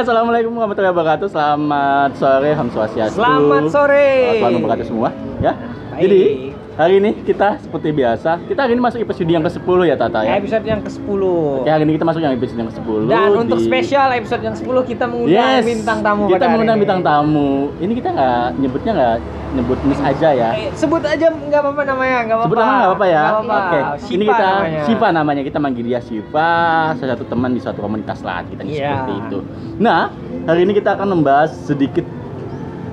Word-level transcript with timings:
assalamualaikum 0.00 0.56
warahmatullahi 0.56 0.96
wabarakatuh. 0.96 1.28
Selamat 1.28 2.10
sore, 2.16 2.50
Ham 2.56 2.68
Swastiastu. 2.72 3.20
Selamat 3.20 3.68
sore. 3.68 4.40
Selamat 4.40 4.52
memberkati 4.56 4.84
semua, 4.88 5.08
ya. 5.44 5.52
Baik. 5.92 6.00
Jadi 6.00 6.22
hari 6.70 6.96
ini 6.96 7.10
kita 7.20 7.58
seperti 7.58 7.90
biasa, 7.90 8.40
kita 8.44 8.60
hari 8.60 8.72
ini 8.72 8.80
masuk 8.80 8.98
episode 8.98 9.26
yang 9.26 9.42
ke-10 9.42 9.78
ya 9.84 9.94
Tata 9.94 10.20
ya. 10.22 10.36
Episode 10.36 10.64
yang 10.64 10.80
ke-10. 10.80 11.20
Oke, 11.60 11.68
hari 11.68 11.82
ini 11.82 11.92
kita 11.94 12.04
masuk 12.04 12.20
yang 12.20 12.32
episode 12.32 12.58
yang 12.58 12.70
ke-10. 12.70 12.98
Dan 13.06 13.28
untuk 13.36 13.58
di- 13.58 13.66
spesial 13.66 14.08
episode 14.12 14.42
yang 14.42 14.54
10 14.54 14.64
kita 14.82 15.04
mengundang 15.04 15.50
Yes, 15.52 15.62
bintang 15.62 15.98
tamu 16.00 16.22
Kita 16.26 16.44
mengundang 16.46 16.76
ini. 16.76 16.82
bintang 16.82 17.00
tamu. 17.02 17.50
Ini 17.76 17.92
kita 17.92 18.08
nggak 18.10 18.44
nyebutnya 18.56 18.92
nggak 18.92 19.16
nyebut 19.50 19.78
Miss 19.82 20.00
aja 20.00 20.28
ya. 20.30 20.50
Eh, 20.54 20.70
sebut 20.72 21.02
aja 21.02 21.26
nggak 21.26 21.60
apa-apa 21.60 21.82
namanya, 21.84 22.16
nggak 22.22 22.36
apa-apa. 22.38 22.48
Sebut 22.48 22.56
nama 22.56 22.72
nggak 22.72 22.88
apa-apa 22.88 23.06
ya. 23.06 23.24
Oke. 23.34 23.78
Ini 24.08 24.24
Sipa 24.24 24.30
kita 24.30 24.46
namanya. 24.46 24.80
Siva 24.86 25.08
namanya. 25.10 25.42
Kita 25.42 25.58
manggil 25.58 25.84
dia 25.84 26.00
Siva, 26.00 26.50
salah 26.94 27.12
satu 27.12 27.24
teman 27.26 27.50
di 27.50 27.60
suatu 27.60 27.80
komunitas 27.80 28.22
lah 28.22 28.40
kita 28.46 28.62
Iya. 28.62 28.88
seperti 28.94 29.12
itu. 29.20 29.38
Nah, 29.76 30.08
hari 30.46 30.60
ini 30.62 30.72
kita 30.72 30.94
akan 30.94 31.08
membahas 31.12 31.50
sedikit 31.52 32.06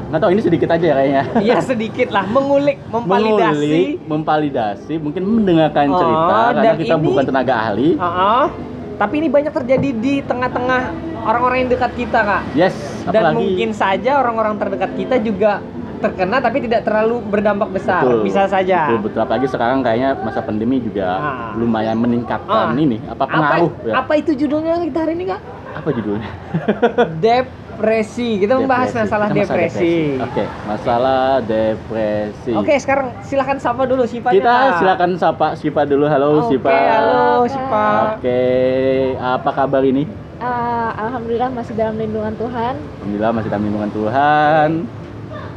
nggak 0.08 0.20
tahu 0.20 0.32
ini 0.32 0.42
sedikit 0.42 0.70
aja 0.70 0.86
ya 0.86 0.96
kayaknya. 0.96 1.24
Iya 1.42 1.58
sedikit 1.60 2.08
lah, 2.10 2.24
mengulik, 2.26 2.78
memvalidasi. 2.88 3.52
Mengulik, 3.52 3.90
memvalidasi, 4.08 4.94
mungkin 4.98 5.24
mendengarkan 5.26 5.86
Oh, 5.90 5.98
cerita 5.98 6.36
karena 6.54 6.74
kita 6.76 6.96
ini- 6.96 7.06
bukan 7.06 7.24
tenaga 7.26 7.54
ahli. 7.62 7.90
Heeh. 7.94 8.46
Tapi 8.98 9.14
ini 9.16 9.28
banyak 9.30 9.54
terjadi 9.54 9.90
di 9.94 10.14
tengah-tengah 10.22 10.82
orang-orang 11.22 11.58
yang 11.62 11.70
dekat 11.70 11.92
kita, 11.94 12.20
Kak. 12.20 12.42
Yes, 12.52 12.74
Dan 13.04 13.14
apalagi 13.14 13.36
mungkin 13.38 13.70
saja 13.72 14.12
orang-orang 14.18 14.58
terdekat 14.58 14.92
kita 14.96 15.16
juga 15.20 15.62
terkena 15.98 16.38
tapi 16.38 16.62
tidak 16.62 16.82
terlalu 16.82 17.22
berdampak 17.22 17.70
besar. 17.72 18.02
Betul. 18.02 18.22
Bisa 18.24 18.46
saja. 18.46 18.86
Betul, 18.88 19.02
betul. 19.06 19.20
Apalagi 19.20 19.48
sekarang 19.48 19.82
kayaknya 19.82 20.14
masa 20.16 20.42
pandemi 20.42 20.78
juga 20.78 21.08
Ah. 21.10 21.52
lumayan 21.54 21.98
meningkatkan 21.98 22.74
Ah. 22.74 22.74
ini 22.76 22.98
apa 23.04 23.24
pengaruh 23.24 23.70
apa, 23.72 23.86
ya. 23.86 23.94
apa 23.98 24.14
itu 24.16 24.32
judulnya 24.36 24.78
kita 24.80 25.00
hari 25.00 25.14
ini, 25.14 25.26
Kak? 25.28 25.42
Apa 25.76 25.90
judulnya? 25.92 26.30
Depresi. 27.78 28.42
Kita 28.42 28.58
membahas 28.58 28.90
Depresi. 28.90 29.06
masalah 29.06 29.28
Kita 29.30 29.38
masalah 29.38 29.54
depresi. 29.54 29.96
Oke, 30.18 30.44
masalah 30.66 31.22
depresi. 31.46 32.52
Oke, 32.58 32.74
sekarang 32.82 33.08
silakan 33.22 33.58
sapa 33.62 33.86
dulu 33.86 34.04
Sipa. 34.10 34.34
Kita 34.34 34.82
silakan 34.82 35.10
sapa 35.14 35.54
Sipa 35.54 35.86
dulu. 35.86 36.10
Halo 36.10 36.42
Oke, 36.42 36.58
Sipa. 36.58 36.74
halo 36.74 37.46
Sipa. 37.46 37.86
Oke, 38.18 38.42
apa 39.22 39.50
kabar 39.54 39.86
ini? 39.86 40.10
Ah, 40.42 40.90
Alhamdulillah 40.98 41.54
masih 41.54 41.78
dalam 41.78 42.02
lindungan 42.02 42.34
Tuhan. 42.34 42.74
Alhamdulillah 42.98 43.32
masih 43.32 43.50
dalam 43.54 43.64
lindungan 43.64 43.92
Tuhan. 43.94 44.70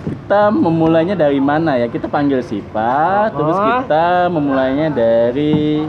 Kita 0.00 0.40
memulainya 0.48 1.16
dari 1.16 1.40
mana 1.40 1.80
ya? 1.80 1.88
Kita 1.88 2.04
panggil 2.04 2.44
Sipa, 2.44 3.32
terus 3.32 3.56
Oh. 3.56 3.64
kita 3.80 4.28
memulainya 4.28 4.92
dari 4.92 5.88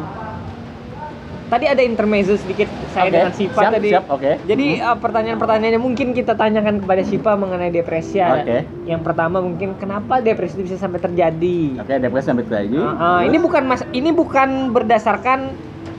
Tadi 1.52 1.68
ada 1.68 1.84
intermezzo 1.84 2.40
sedikit 2.40 2.72
saya 2.88 3.12
Oke, 3.12 3.12
dengan 3.12 3.34
Sipa 3.36 3.60
siap, 3.60 3.72
tadi. 3.76 3.90
siap, 3.92 4.06
oke. 4.08 4.32
Jadi 4.48 4.68
Hmm. 4.72 4.88
uh, 4.88 4.98
pertanyaan-pertanyaannya 4.98 5.82
mungkin 5.84 6.16
kita 6.16 6.32
tanyakan 6.32 6.80
kepada 6.80 7.04
Sipa 7.04 7.36
mengenai 7.36 7.68
depresi. 7.68 8.24
Oke. 8.24 8.64
Yang 8.88 9.02
pertama 9.04 9.44
mungkin 9.44 9.76
kenapa 9.76 10.24
depresi 10.24 10.56
itu 10.56 10.72
bisa 10.72 10.80
sampai 10.80 11.04
terjadi? 11.04 11.76
Oke, 11.76 12.00
depresi 12.00 12.32
sampai 12.32 12.48
terjadi. 12.48 12.80
Uh, 12.80 12.96
uh, 12.96 13.20
ini 13.28 13.36
bukan 13.36 13.68
mas, 13.68 13.84
ini 13.92 14.16
bukan 14.16 14.72
berdasarkan 14.72 15.52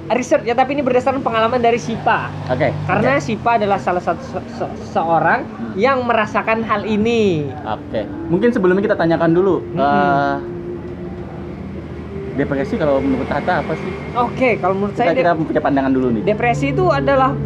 riset 0.09 0.41
ya, 0.43 0.57
tapi 0.57 0.73
ini 0.73 0.81
berdasarkan 0.81 1.21
pengalaman 1.21 1.61
dari 1.61 1.77
Sipa. 1.77 2.33
Oke. 2.49 2.73
Karena 2.89 3.21
Sipa 3.21 3.61
adalah 3.61 3.77
salah 3.77 4.01
satu 4.01 4.25
se- 4.25 4.49
se- 4.57 4.75
seorang 4.89 5.45
yang 5.77 6.01
merasakan 6.03 6.65
hal 6.65 6.89
ini. 6.89 7.45
Oke. 7.63 8.09
Mungkin 8.33 8.57
sebelumnya 8.57 8.81
kita 8.83 8.97
tanyakan 8.97 9.37
dulu. 9.37 9.61
Mm-mm. 9.69 9.85
eh, 9.85 10.35
depresi 12.33 12.75
kalau 12.81 12.99
menurut 12.99 13.29
Tata 13.29 13.61
apa 13.61 13.73
sih? 13.77 13.93
Oke, 14.17 14.57
kalau 14.57 14.75
menurut 14.77 14.95
Kita, 14.97 15.05
saya 15.05 15.17
kita 15.17 15.33
punya 15.37 15.63
pandangan 15.63 15.93
dulu 15.93 16.09
nih. 16.17 16.23
depresi 16.25 16.73
itu 16.73 16.85
adalah 16.89 17.37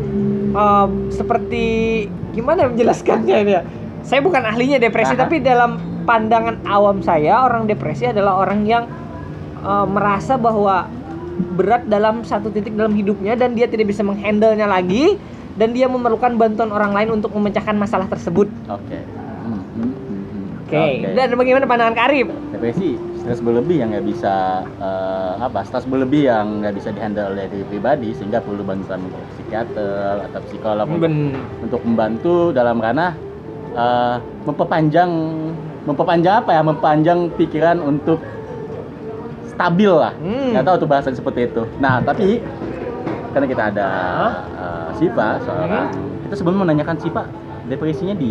um, 0.55 1.11
seperti 1.11 1.65
gimana 2.33 2.71
menjelaskannya 2.71 3.37
ini 3.43 3.53
ya? 3.53 3.63
Saya 4.07 4.23
bukan 4.23 4.39
ahlinya 4.47 4.79
depresi, 4.79 5.19
Aha. 5.19 5.27
tapi 5.27 5.43
dalam 5.43 5.83
pandangan 6.07 6.63
awam 6.71 7.03
saya 7.03 7.43
orang 7.43 7.67
depresi 7.67 8.07
adalah 8.07 8.39
orang 8.39 8.63
yang 8.63 8.87
uh, 9.67 9.83
merasa 9.83 10.39
bahwa 10.39 10.87
berat 11.59 11.85
dalam 11.91 12.23
satu 12.23 12.49
titik 12.55 12.73
dalam 12.79 12.95
hidupnya 12.95 13.35
dan 13.35 13.53
dia 13.59 13.67
tidak 13.67 13.91
bisa 13.91 14.07
menghandlenya 14.07 14.65
lagi 14.71 15.19
dan 15.59 15.75
dia 15.75 15.91
memerlukan 15.91 16.39
bantuan 16.39 16.71
orang 16.71 16.95
lain 16.95 17.19
untuk 17.21 17.35
memecahkan 17.35 17.75
masalah 17.75 18.07
tersebut. 18.07 18.47
Oke. 18.71 18.99
Hmm, 19.43 19.61
hmm, 19.75 19.93
hmm, 19.93 20.23
hmm. 20.31 20.47
Oke. 20.63 20.85
Dan 21.19 21.35
bagaimana 21.35 21.65
pandangan 21.67 21.97
Karib? 21.99 22.31
depresi 22.55 23.16
stres 23.27 23.43
berlebih 23.43 23.83
yang 23.83 23.91
nggak 23.91 24.07
bisa 24.07 24.63
eh, 24.79 25.35
apa 25.43 25.67
stres 25.67 25.83
berlebih 25.83 26.31
yang 26.31 26.63
nggak 26.63 26.79
bisa 26.79 26.95
dihandle 26.95 27.35
oleh 27.35 27.51
diri 27.51 27.67
pribadi 27.67 28.15
sehingga 28.15 28.39
perlu 28.39 28.63
bantuan 28.63 29.03
psikiater 29.35 30.31
atau 30.31 30.41
psikolog 30.47 30.87
untuk, 30.87 31.03
Ben. 31.03 31.35
untuk 31.59 31.81
membantu 31.83 32.55
dalam 32.55 32.79
ranah 32.79 33.19
eh, 33.75 34.17
memperpanjang 34.47 35.11
memperpanjang 35.91 36.47
apa 36.47 36.51
ya 36.55 36.63
memperpanjang 36.63 37.19
pikiran 37.35 37.83
untuk 37.83 38.23
stabil 39.51 39.91
lah 39.91 40.15
Hmm. 40.23 40.55
nggak 40.55 40.63
tahu 40.63 40.77
tuh 40.87 40.89
bahasan 40.89 41.15
seperti 41.19 41.51
itu 41.51 41.67
nah 41.83 41.99
tapi 41.99 42.39
karena 43.35 43.47
kita 43.51 43.63
ada 43.75 43.89
eh, 44.55 44.89
Siva 45.03 45.43
seorang 45.43 45.91
Hmm. 45.91 46.31
kita 46.31 46.35
sebelum 46.39 46.63
menanyakan 46.63 46.95
Siva 47.03 47.27
depresinya 47.67 48.15
di 48.15 48.31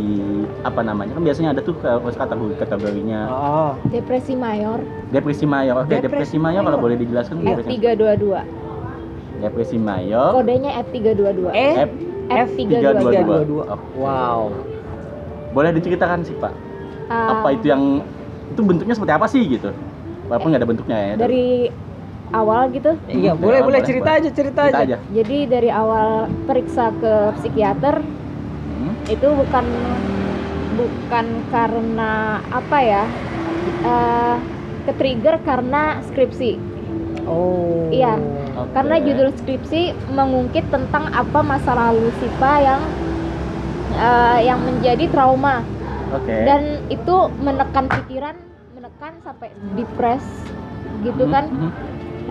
apa 0.62 0.80
namanya 0.80 1.12
kan 1.12 1.22
biasanya 1.22 1.50
ada 1.52 1.62
tuh 1.62 1.76
eh, 1.78 2.00
kategori 2.10 2.56
kategorinya 2.56 3.20
Oh. 3.28 3.72
Depresi 3.86 4.34
mayor 4.34 4.80
Depresi 5.08 5.44
mayor. 5.44 5.76
Oke, 5.78 5.92
depresi, 5.94 6.08
Depresi 6.08 6.38
mayor 6.38 6.62
kalau 6.62 6.72
mayor. 6.74 6.84
boleh 6.84 6.98
dijelaskan 6.98 7.36
depresi, 7.40 7.70
F322. 7.74 8.26
depresi 9.36 9.78
mayor. 9.78 10.32
Kodenya 10.34 10.72
F322. 10.82 11.42
Eh, 11.52 11.74
F 11.78 11.92
F322. 12.26 13.52
Oke. 13.62 13.86
Wow. 13.94 14.40
Boleh 15.52 15.70
diceritakan 15.72 16.24
sih, 16.24 16.36
Pak. 16.36 16.54
Ah, 17.06 17.38
Apa 17.38 17.54
itu 17.54 17.68
yang 17.68 18.02
itu 18.48 18.62
bentuknya 18.62 18.96
seperti 18.96 19.14
apa 19.14 19.28
sih 19.28 19.44
gitu? 19.46 19.70
Walaupun 20.26 20.48
nggak 20.50 20.62
ada 20.64 20.70
bentuknya 20.70 20.98
ya. 20.98 21.14
dari 21.16 21.70
awal 22.32 22.72
gitu. 22.72 22.98
Iya, 23.06 23.38
boleh 23.38 23.60
ya, 23.60 23.62
boleh 23.62 23.62
boleh, 23.62 23.80
cerita 23.84 24.10
boleh. 24.10 24.20
aja, 24.20 24.30
cerita, 24.32 24.62
Cerita 24.66 24.80
aja. 24.82 24.98
aja. 24.98 24.98
Jadi 25.14 25.38
dari 25.46 25.70
awal 25.70 26.08
periksa 26.44 26.90
ke 26.96 27.14
psikiater? 27.38 28.02
Itu 29.06 29.28
bukan 29.28 29.66
bukan 30.76 31.26
karena 31.50 32.12
apa 32.50 32.78
ya? 32.82 33.04
eh 33.86 34.36
ke 34.86 34.94
trigger 34.98 35.42
karena 35.42 35.98
skripsi. 36.10 36.62
Oh. 37.26 37.90
Iya. 37.90 38.22
Oke. 38.54 38.72
Karena 38.78 38.96
judul 39.02 39.34
skripsi 39.34 39.82
mengungkit 40.14 40.70
tentang 40.70 41.10
apa 41.10 41.42
masa 41.42 41.74
lalu 41.74 42.14
Sipa 42.22 42.62
yang 42.62 42.82
eh, 43.98 44.40
yang 44.46 44.62
menjadi 44.62 45.10
trauma 45.10 45.66
Oke. 46.14 46.30
dan 46.46 46.86
itu 46.94 47.16
menekan 47.42 47.90
pikiran, 47.90 48.38
menekan 48.78 49.18
sampai 49.26 49.50
depres 49.74 50.24
gitu 51.02 51.26
Hmm, 51.26 51.34
kan. 51.34 51.46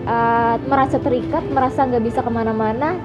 Eh, 0.05 0.55
merasa 0.71 0.95
terikat, 1.01 1.43
merasa 1.51 1.83
nggak 1.83 2.03
bisa 2.07 2.19
ke 2.23 2.31
mana-mana, 2.31 2.95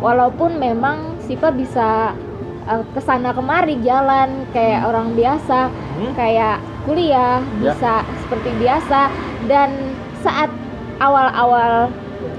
walaupun 0.00 0.56
memang 0.56 1.20
Sipa 1.20 1.52
bisa 1.52 2.16
eh, 2.64 2.82
ke 2.90 3.00
sana 3.00 3.30
kemari 3.30 3.76
jalan 3.80 4.48
kayak 4.50 4.80
Hmm. 4.82 4.88
orang 4.88 5.08
biasa, 5.12 5.60
Hmm? 5.68 6.12
kayak 6.14 6.56
kuliah 6.84 7.40
Ya. 7.60 7.72
bisa 7.72 7.94
seperti 8.20 8.50
biasa 8.58 9.00
dan 9.46 9.70
saat 10.20 10.50
awal-awal 10.98 11.88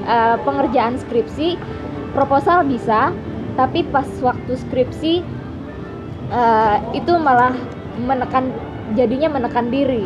eh, 0.05 0.37
pengerjaan 0.41 0.97
skripsi 0.97 1.57
proposal 2.13 2.61
bisa 2.63 3.09
tapi 3.55 3.81
pas 3.85 4.05
waktu 4.21 4.53
skripsi 4.55 5.13
eh, 6.29 6.77
itu 6.93 7.13
malah 7.17 7.53
menekan 7.97 8.49
jadinya 8.93 9.33
menekan 9.33 9.69
diri 9.69 10.05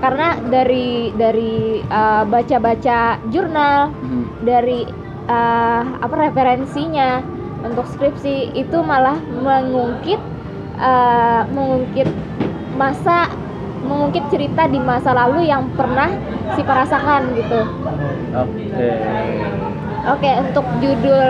karena 0.00 0.36
dari 0.44 1.12
dari 1.12 1.80
baca-baca 2.24 3.20
jurnal 3.28 3.92
Hmm. 3.94 4.24
dari 4.44 4.84
eh, 5.24 5.82
apa 6.00 6.14
referensinya 6.18 7.20
untuk 7.64 7.88
skripsi 7.88 8.52
itu 8.52 8.78
malah 8.84 9.16
mengungkit 9.18 10.20
eh, 10.78 11.42
mengungkit 11.48 12.08
masa 12.76 13.32
mengungkit 13.84 14.24
cerita 14.32 14.68
di 14.68 14.80
masa 14.80 15.12
lalu 15.12 15.48
yang 15.48 15.68
pernah 15.76 16.08
si 16.56 16.62
rasakan 16.64 17.36
gitu. 17.36 17.60
Oke. 18.32 18.88
Oke, 20.04 20.30
untuk 20.36 20.66
judul 20.84 21.28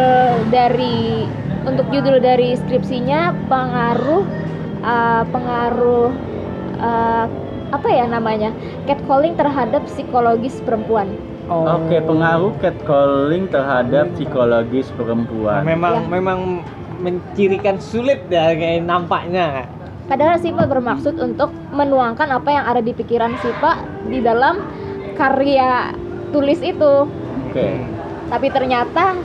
dari 0.50 1.26
untuk 1.64 1.86
judul 1.94 2.18
dari 2.18 2.58
skripsinya 2.58 3.46
pengaruh 3.46 4.24
eh, 4.82 5.22
pengaruh 5.30 6.10
eh, 6.82 7.26
apa 7.74 7.88
ya 7.90 8.06
namanya 8.06 8.54
catcalling 8.86 9.34
terhadap 9.34 9.82
psikologis 9.86 10.58
perempuan. 10.62 11.10
Oh. 11.44 11.68
Oke, 11.76 12.00
pengaruh 12.00 12.56
catcalling 12.56 13.46
terhadap 13.46 14.08
psikologis 14.14 14.88
Nah, 14.88 14.96
perempuan. 14.96 15.60
memang 15.62 15.94
Ya. 15.94 16.08
memang 16.08 16.38
mencirikan 16.96 17.76
sulit 17.76 18.24
ya 18.26 18.48
kayak 18.50 18.80
nampaknya. 18.82 19.68
Padahal 20.04 20.36
Sipa 20.36 20.64
bermaksud 20.64 21.16
untuk 21.16 21.52
menuangkan 21.70 22.28
apa 22.30 22.48
yang 22.50 22.64
ada 22.64 22.80
di 22.80 22.92
pikiran 22.92 23.36
Sipa 23.38 23.76
di 24.04 24.20
dalam 24.20 24.64
karya 25.14 25.92
tulis 26.28 26.60
itu. 26.60 27.08
Oke. 27.44 27.68
Tapi 28.26 28.46
ternyata 28.48 29.16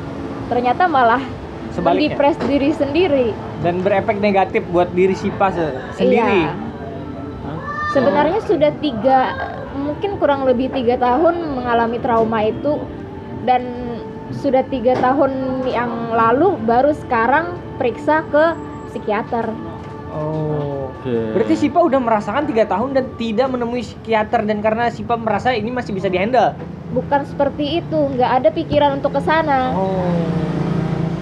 ternyata 0.47 0.83
malah 0.85 1.23
Sebaliknya. 1.69 2.15
mendepres 2.15 2.37
diri 2.43 2.71
sendiri. 2.73 3.27
dan 3.59 3.83
berefek 3.83 4.17
negatif 4.17 4.63
buat 4.67 4.87
diri 4.89 5.11
Sipa 5.11 5.51
se- 5.51 5.75
sendiri. 5.93 6.47
Iya. 6.47 6.55
Sebenarnya 7.89 8.39
sudah 8.45 8.71
tiga, 8.77 9.19
mungkin 9.73 10.21
kurang 10.21 10.45
lebih 10.45 10.69
tiga 10.69 10.95
tahun 11.01 11.57
mengalami 11.57 11.97
trauma 11.97 12.45
itu 12.45 12.77
dan 13.49 13.65
sudah 14.29 14.61
tiga 14.69 14.93
tahun 15.01 15.65
yang 15.65 16.13
lalu 16.13 16.53
baru 16.69 16.93
sekarang 16.93 17.57
periksa 17.81 18.21
ke 18.29 18.53
psikiater. 18.93 19.49
Oh. 20.13 20.79
Oke. 20.99 21.15
Berarti 21.31 21.55
Sipa 21.55 21.79
udah 21.79 21.97
merasakan 22.03 22.43
tiga 22.43 22.67
tahun 22.67 22.91
dan 22.91 23.05
tidak 23.15 23.47
menemui 23.55 23.81
psikiater 23.87 24.43
dan 24.43 24.59
karena 24.59 24.91
Sipa 24.91 25.15
merasa 25.15 25.55
ini 25.55 25.71
masih 25.71 25.95
bisa 25.95 26.11
dihandle. 26.11 26.51
Bukan 26.91 27.23
seperti 27.23 27.79
itu, 27.79 27.99
nggak 28.19 28.31
ada 28.43 28.49
pikiran 28.51 28.99
untuk 28.99 29.15
ke 29.15 29.21
sana, 29.23 29.71
Oh. 29.71 29.95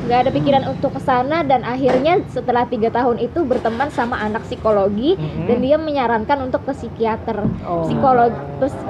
Nggak 0.07 0.23
ada 0.23 0.31
pikiran 0.31 0.63
untuk 0.71 0.95
ke 0.95 1.01
sana 1.03 1.43
dan 1.43 1.67
akhirnya 1.67 2.23
setelah 2.31 2.63
tiga 2.63 2.87
tahun 2.87 3.19
itu 3.19 3.43
berteman 3.43 3.91
sama 3.91 4.15
anak 4.17 4.47
psikologi 4.47 5.19
Mhm. 5.19 5.51
dan 5.51 5.57
dia 5.59 5.75
menyarankan 5.75 6.47
untuk 6.47 6.63
ke 6.63 6.71
psikiater, 6.71 7.43
Oh. 7.67 7.83
psikolog, 7.83 8.31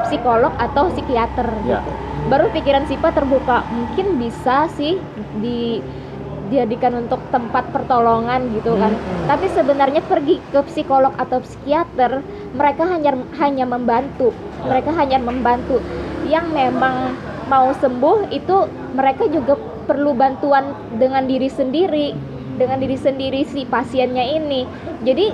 psikolog 0.06 0.54
atau 0.56 0.94
psikiater. 0.94 1.50
Ya. 1.66 1.82
gitu. 1.82 1.92
Baru 2.28 2.54
pikiran 2.54 2.86
Sipa 2.86 3.10
terbuka, 3.10 3.66
mungkin 3.72 4.22
bisa 4.22 4.70
sih 4.70 5.02
dijadikan 5.42 7.02
untuk 7.02 7.18
tempat 7.28 7.72
pertolongan 7.74 8.54
gitu 8.54 8.78
kan. 8.78 8.94
Mhm. 8.94 9.26
Tapi 9.26 9.48
sebenarnya 9.50 10.02
pergi 10.06 10.38
ke 10.54 10.60
psikolog 10.70 11.18
atau 11.18 11.42
psikiater, 11.42 12.22
mereka 12.54 12.86
hanya 12.86 13.18
hanya 13.42 13.66
membantu. 13.66 14.38
Ya. 14.62 14.76
Mereka 14.76 14.92
hanya 14.94 15.18
membantu. 15.18 15.82
Yang 16.28 16.46
memang 16.52 17.16
mau 17.48 17.72
sembuh 17.74 18.28
itu 18.30 18.56
mereka 18.92 19.26
juga 19.32 19.56
perlu 19.88 20.12
bantuan 20.12 20.76
dengan 21.00 21.24
diri 21.24 21.48
sendiri, 21.48 22.12
dengan 22.60 22.84
diri 22.84 23.00
sendiri 23.00 23.48
si 23.48 23.64
pasiennya 23.64 24.26
ini. 24.38 24.68
Jadi 25.08 25.26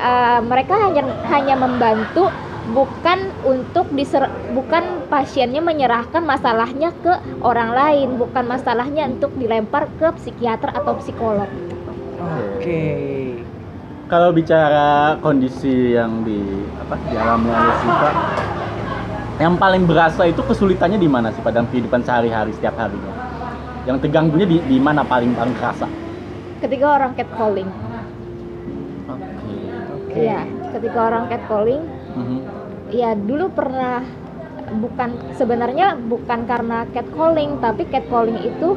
eh, 0.00 0.40
mereka 0.40 0.80
hanya 0.88 1.04
hanya 1.28 1.54
membantu 1.60 2.32
bukan 2.70 3.18
untuk 3.42 3.90
diser 3.92 4.30
bukan 4.54 5.10
pasiennya 5.10 5.60
menyerahkan 5.60 6.22
masalahnya 6.22 6.94
ke 7.02 7.12
orang 7.42 7.74
lain, 7.74 8.08
bukan 8.16 8.46
masalahnya 8.46 9.10
untuk 9.10 9.34
dilempar 9.36 9.90
ke 9.98 10.08
psikiater 10.16 10.70
atau 10.72 10.96
psikolog. 10.98 11.50
Oke. 12.56 12.82
Kalau 14.10 14.34
bicara 14.34 15.14
kondisi 15.22 15.94
yang 15.94 16.26
di 16.26 16.66
apa 16.82 16.98
dialami 17.06 17.46
oleh 17.46 17.76
Siva, 17.78 18.10
yang 19.38 19.54
paling 19.54 19.86
berasa 19.86 20.26
itu 20.26 20.42
kesulitannya 20.42 20.98
di 20.98 21.06
mana 21.06 21.30
sih 21.30 21.38
pada 21.38 21.62
kehidupan 21.62 22.02
sehari-hari 22.02 22.50
setiap 22.58 22.74
harinya? 22.74 23.29
Yang 23.88 23.96
terganggunya 24.06 24.46
di, 24.46 24.56
di 24.68 24.78
mana 24.80 25.00
paling 25.00 25.32
paling 25.32 25.56
kerasa? 25.56 25.88
Ketika 26.60 26.86
orang 27.00 27.12
catcalling, 27.16 27.70
Oke. 29.08 29.54
Oke. 29.96 30.20
iya, 30.20 30.44
ketika 30.76 30.98
orang 31.08 31.24
catcalling, 31.32 31.82
Mhm. 32.12 32.38
ya 32.92 33.16
dulu 33.16 33.48
pernah 33.48 34.04
bukan 34.70 35.16
sebenarnya 35.34 35.96
bukan 35.96 36.44
karena 36.44 36.84
catcalling, 36.92 37.56
tapi 37.64 37.88
catcalling 37.88 38.38
itu 38.44 38.76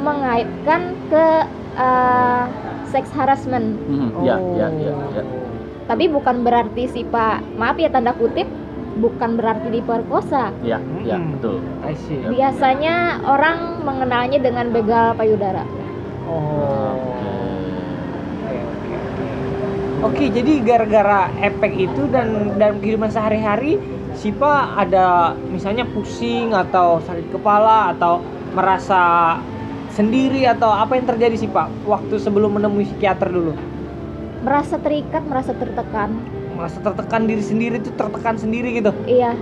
mengaitkan 0.00 0.94
ke 1.10 1.26
eh, 1.70 2.44
sex 2.90 3.10
harassment. 3.14 3.78
Mhm. 3.90 4.22
Ya, 4.26 4.36
ya, 4.58 4.68
ya, 4.74 4.92
ya. 5.14 5.22
Tapi 5.86 6.06
bukan 6.06 6.46
berarti 6.46 6.86
si 6.86 7.02
Pak, 7.02 7.58
maaf 7.58 7.74
ya 7.78 7.90
tanda 7.90 8.14
kutip, 8.14 8.46
bukan 9.00 9.40
berarti 9.40 9.68
diperkosa. 9.72 10.52
Ya, 10.60 10.78
ya, 11.02 11.16
Hmm. 11.16 11.34
betul. 11.34 11.56
I 11.82 11.96
see. 11.96 12.20
Biasanya 12.20 13.24
orang 13.24 13.82
mengenalnya 13.82 14.38
dengan 14.38 14.68
begal 14.70 15.16
payudara. 15.16 15.64
Oh. 16.28 16.94
Oke, 18.44 18.58
oke, 18.60 18.94
oke. 18.94 19.26
Oke, 20.06 20.24
jadi 20.30 20.52
gara-gara 20.62 21.32
efek 21.40 21.72
itu 21.74 22.06
dan 22.12 22.54
dalam 22.60 22.78
kehidupan 22.78 23.10
sehari-hari 23.10 23.80
Sipa 24.10 24.76
ada 24.76 25.32
misalnya 25.48 25.86
pusing 25.86 26.52
atau 26.52 27.00
sakit 27.00 27.30
kepala 27.32 27.94
atau 27.96 28.20
merasa 28.52 29.38
sendiri 29.94 30.44
atau 30.44 30.70
apa 30.70 30.98
yang 30.98 31.06
terjadi 31.06 31.36
sih 31.38 31.50
Pak 31.50 31.86
waktu 31.86 32.18
sebelum 32.18 32.58
menemui 32.58 32.84
psikiater 32.84 33.30
dulu? 33.30 33.54
Merasa 34.42 34.76
terikat, 34.80 35.22
merasa 35.24 35.52
tertekan. 35.54 36.39
Merasa 36.60 36.76
tertekan 36.84 37.24
diri 37.24 37.40
sendiri 37.40 37.80
tuh 37.80 37.88
tertekan 37.96 38.36
sendiri 38.36 38.76
gitu. 38.76 38.92
Iya. 39.08 39.32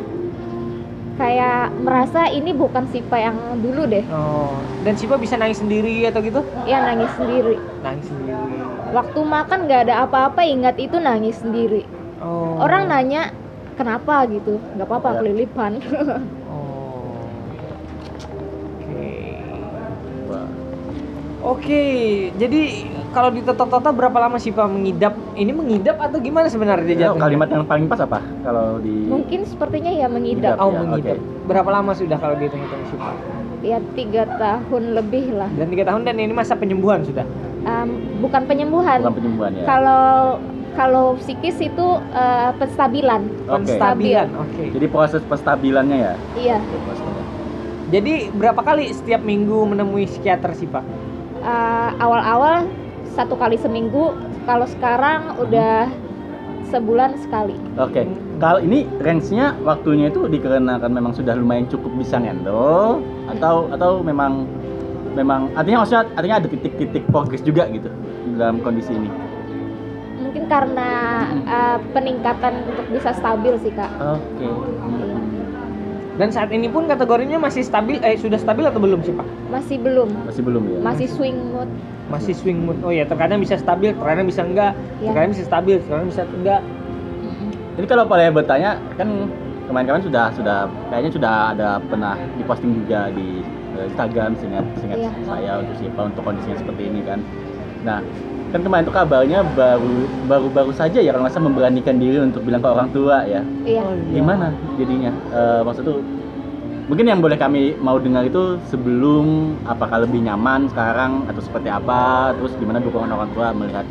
Kayak 1.18 1.74
merasa 1.82 2.30
ini 2.30 2.54
bukan 2.54 2.86
Sipa 2.94 3.18
yang 3.18 3.58
dulu 3.58 3.90
deh. 3.90 4.06
Oh, 4.06 4.54
dan 4.86 4.94
Sipa 4.94 5.18
bisa 5.18 5.34
nangis 5.34 5.58
sendiri 5.58 6.06
atau 6.06 6.22
gitu? 6.22 6.46
Ya 6.62 6.78
nangis 6.78 7.10
sendiri. 7.18 7.58
Nangis 7.82 8.06
sendiri. 8.06 8.38
Waktu 8.94 9.20
makan 9.26 9.58
nggak 9.66 9.90
ada 9.90 10.06
apa-apa, 10.06 10.46
ingat 10.46 10.78
itu 10.78 10.94
nangis 11.02 11.42
sendiri. 11.42 11.82
Oh. 12.22 12.62
Orang 12.62 12.86
nanya 12.86 13.34
kenapa 13.74 14.30
gitu, 14.30 14.62
nggak 14.78 14.86
apa-apa 14.86 15.08
Ya. 15.10 15.16
kelilipan. 15.18 15.72
Oh. 16.46 17.18
Oke. 18.78 19.10
Oke, 21.42 21.82
jadi 22.38 22.62
kalau 23.08 23.28
di 23.28 23.40
Toto-Toto 23.40 23.90
berapa 23.90 24.18
lama 24.18 24.36
sih 24.36 24.50
Pak 24.50 24.66
mengidap? 24.66 25.14
Ini 25.32 25.50
mengidap 25.50 25.96
atau 25.98 26.18
gimana 26.18 26.46
sebenarnya 26.46 26.84
Ya, 26.88 26.98
jatuhnya? 27.06 27.22
kalimat 27.22 27.48
yang 27.48 27.64
paling 27.64 27.86
pas 27.86 27.98
apa? 27.98 28.18
Kalau 28.40 28.78
di 28.78 28.92
Mungkin 29.04 29.40
sepertinya 29.44 29.88
ya 29.88 30.06
mengidap. 30.06 30.56
Oh, 30.56 30.68
Ya, 30.68 30.78
mengidap. 30.78 31.16
oke. 31.16 31.46
Berapa 31.46 31.70
lama 31.70 31.92
sudah 31.92 32.16
kalau 32.16 32.34
dihitung-hitung 32.34 32.82
sih 32.86 32.96
Pak? 32.96 33.14
Ya 33.58 33.78
tiga 33.92 34.22
tahun 34.38 34.82
lebih 34.94 35.34
lah. 35.34 35.50
Dan 35.50 35.66
tiga 35.68 35.84
tahun 35.84 36.00
dan 36.02 36.14
ini 36.16 36.30
masa 36.30 36.54
penyembuhan 36.54 37.02
sudah. 37.02 37.26
Em, 37.60 37.88
bukan 38.20 38.46
penyembuhan. 38.46 39.02
bukan 39.02 39.16
penyembuhan 39.18 39.50
ya. 39.52 39.64
Kalau 39.64 40.04
kalau 40.72 41.06
psikis 41.18 41.58
itu 41.58 41.86
eh, 42.10 42.50
penstabilan. 42.54 43.26
Oke. 43.44 43.66
Penstabilan. 43.66 44.28
Oke. 44.38 44.62
Jadi 44.70 44.86
proses 44.86 45.20
penstabilannya 45.22 45.96
ya. 45.98 46.14
Iya. 46.36 46.58
Jadi 47.88 48.28
berapa 48.30 48.60
kali 48.60 48.92
setiap 48.92 49.20
minggu 49.20 49.64
menemui 49.66 50.04
psikiater 50.04 50.52
sih 50.54 50.68
Pak? 50.68 50.84
Eh, 51.38 51.90
awal-awal 51.98 52.68
satu 53.12 53.34
kali 53.38 53.56
seminggu. 53.60 54.16
Kalau 54.48 54.66
sekarang 54.68 55.36
udah 55.40 55.88
sebulan 56.68 57.16
sekali. 57.20 57.56
Oke. 57.80 58.04
Kalau 58.38 58.62
ini 58.62 58.86
range-nya 59.02 59.56
waktunya 59.66 60.12
itu 60.12 60.30
dikarenakan 60.30 60.90
memang 60.92 61.12
sudah 61.16 61.34
lumayan 61.34 61.66
cukup 61.66 61.90
bisa 61.98 62.22
handle 62.22 63.02
atau 63.26 63.66
atau 63.74 63.98
memang 64.04 64.46
memang 65.18 65.50
artinya 65.58 65.82
maksudnya 65.82 66.04
artinya 66.14 66.36
ada 66.38 66.48
titik-titik 66.48 67.04
progres 67.10 67.42
juga 67.42 67.66
gitu 67.72 67.90
dalam 68.38 68.62
kondisi 68.62 68.94
ini. 68.94 69.10
Mungkin 70.22 70.46
karena 70.46 70.90
eh, 71.34 71.78
peningkatan 71.90 72.62
untuk 72.68 72.86
bisa 72.94 73.10
stabil 73.16 73.58
sih 73.58 73.72
kak. 73.74 73.90
Oke. 73.98 74.46
Iya. 74.46 75.07
Dan 76.18 76.34
saat 76.34 76.50
ini 76.50 76.66
pun 76.66 76.90
kategorinya 76.90 77.38
masih 77.38 77.62
stabil, 77.62 78.02
eh 78.02 78.18
sudah 78.18 78.36
stabil 78.36 78.66
atau 78.66 78.82
belum 78.82 79.06
sih 79.06 79.14
Pak? 79.14 79.26
Masih 79.48 79.78
belum. 79.78 80.10
Masih 80.26 80.42
belum 80.42 80.62
ya? 80.66 80.78
Masih 80.82 81.06
swing 81.06 81.38
mood. 81.54 81.70
Masih 82.10 82.34
swing 82.34 82.58
mood. 82.66 82.78
Oh 82.82 82.90
ya, 82.90 83.06
terkadang 83.06 83.38
bisa 83.38 83.54
stabil, 83.54 83.94
terkadang 83.94 84.26
bisa 84.26 84.42
enggak, 84.42 84.74
Ya. 84.98 85.14
terkadang 85.14 85.30
bisa 85.30 85.44
stabil, 85.46 85.78
terkadang 85.78 86.08
bisa 86.10 86.22
enggak. 86.26 86.60
Jadi 87.78 87.86
kalau 87.86 88.04
boleh 88.10 88.34
bertanya 88.34 88.82
kan 88.98 89.30
kemarin-kemarin 89.70 90.02
sudah 90.02 90.24
sudah 90.34 90.58
kayaknya 90.90 91.12
sudah 91.14 91.34
ada 91.54 91.68
pernah 91.86 92.18
diposting 92.34 92.74
juga 92.82 93.14
di 93.14 93.38
eh, 93.78 93.86
Instagram 93.86 94.34
seingat 94.42 94.66
seingat 94.82 94.98
Iya. 94.98 95.10
saya 95.22 95.52
untuk 95.62 95.74
siapa 95.78 96.00
untuk 96.02 96.22
kondisinya 96.26 96.58
seperti 96.58 96.82
ini 96.90 97.00
kan. 97.06 97.22
Nah 97.86 98.02
kan 98.48 98.60
kemarin 98.64 98.84
itu 98.88 98.94
kabarnya 98.94 99.44
baru 99.52 100.08
baru 100.24 100.46
baru 100.48 100.72
saja 100.72 100.98
ya 101.04 101.12
kalau 101.12 101.28
nggak 101.28 101.34
salah 101.36 101.46
memberanikan 101.52 102.00
diri 102.00 102.18
untuk 102.20 102.42
bilang 102.44 102.64
ke 102.64 102.68
orang 102.68 102.88
tua 102.90 103.28
ya. 103.28 103.44
Iya. 103.68 103.82
Oh, 103.84 103.92
iya. 103.92 104.14
Gimana 104.16 104.46
jadinya? 104.80 105.10
Eh, 105.12 105.60
maksud 105.64 105.82
tuh 105.84 105.98
mungkin 106.88 107.04
yang 107.04 107.20
boleh 107.20 107.36
kami 107.36 107.76
mau 107.84 108.00
dengar 108.00 108.24
itu 108.24 108.56
sebelum 108.72 109.56
apakah 109.68 110.08
lebih 110.08 110.24
nyaman 110.24 110.72
sekarang 110.72 111.28
atau 111.28 111.44
seperti 111.44 111.68
apa 111.68 112.32
terus 112.40 112.56
gimana 112.56 112.80
dukungan 112.80 113.12
orang 113.12 113.30
tua 113.36 113.52
melihat 113.52 113.84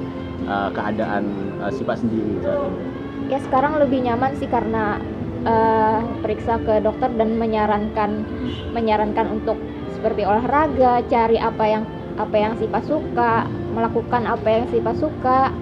eh, 0.49 0.69
keadaan 0.73 1.23
eh, 1.61 1.71
si 1.71 1.85
Pak 1.85 1.97
sendiri 2.01 2.41
saat 2.41 2.57
ini. 2.57 2.79
Ya 3.27 3.37
sekarang 3.43 3.77
lebih 3.77 4.01
nyaman 4.01 4.33
sih 4.41 4.49
karena 4.49 4.97
eh, 5.45 5.99
periksa 6.25 6.57
ke 6.65 6.81
dokter 6.81 7.13
dan 7.13 7.37
menyarankan 7.37 8.25
menyarankan 8.73 9.37
untuk 9.37 9.61
seperti 9.97 10.25
olahraga, 10.25 11.01
cari 11.09 11.37
apa 11.41 11.65
yang 11.65 11.83
apa 12.17 12.35
yang 12.37 12.53
Sipa 12.57 12.81
suka, 12.85 13.45
melakukan 13.77 14.25
apa 14.25 14.47
yang 14.49 14.65
Sipa 14.73 14.91
suka. 14.97 15.53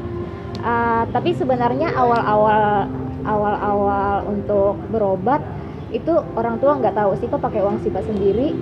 Eh, 0.63 1.03
tapi 1.11 1.35
sebenarnya 1.35 1.91
awal-awal 1.93 2.87
awal-awal 3.27 4.29
untuk 4.31 4.79
berobat 4.93 5.43
itu 5.91 6.11
orang 6.33 6.57
tua 6.63 6.79
nggak 6.79 6.95
tahu 6.95 7.11
Sipa 7.19 7.35
pakai 7.35 7.59
uang 7.61 7.83
Sipa 7.83 7.99
sendiri 7.99 8.55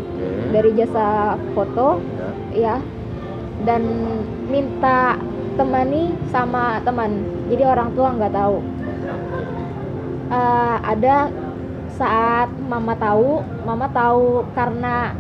dari 0.50 0.74
jasa 0.74 1.38
foto. 1.54 2.02
Ya. 2.58 2.82
ya 2.82 3.04
dan 3.64 3.86
minta 4.50 5.16
temani 5.56 6.18
sama 6.34 6.82
teman. 6.82 7.24
Jadi 7.48 7.64
orang 7.64 7.90
tua 7.94 8.10
nggak 8.18 8.34
tahu. 8.34 8.58
Eh, 10.34 10.78
ada 10.82 11.30
saat 11.94 12.50
mama 12.66 12.98
tahu 12.98 13.46
mama 13.70 13.86
tahu 13.94 14.50
karena 14.58 15.14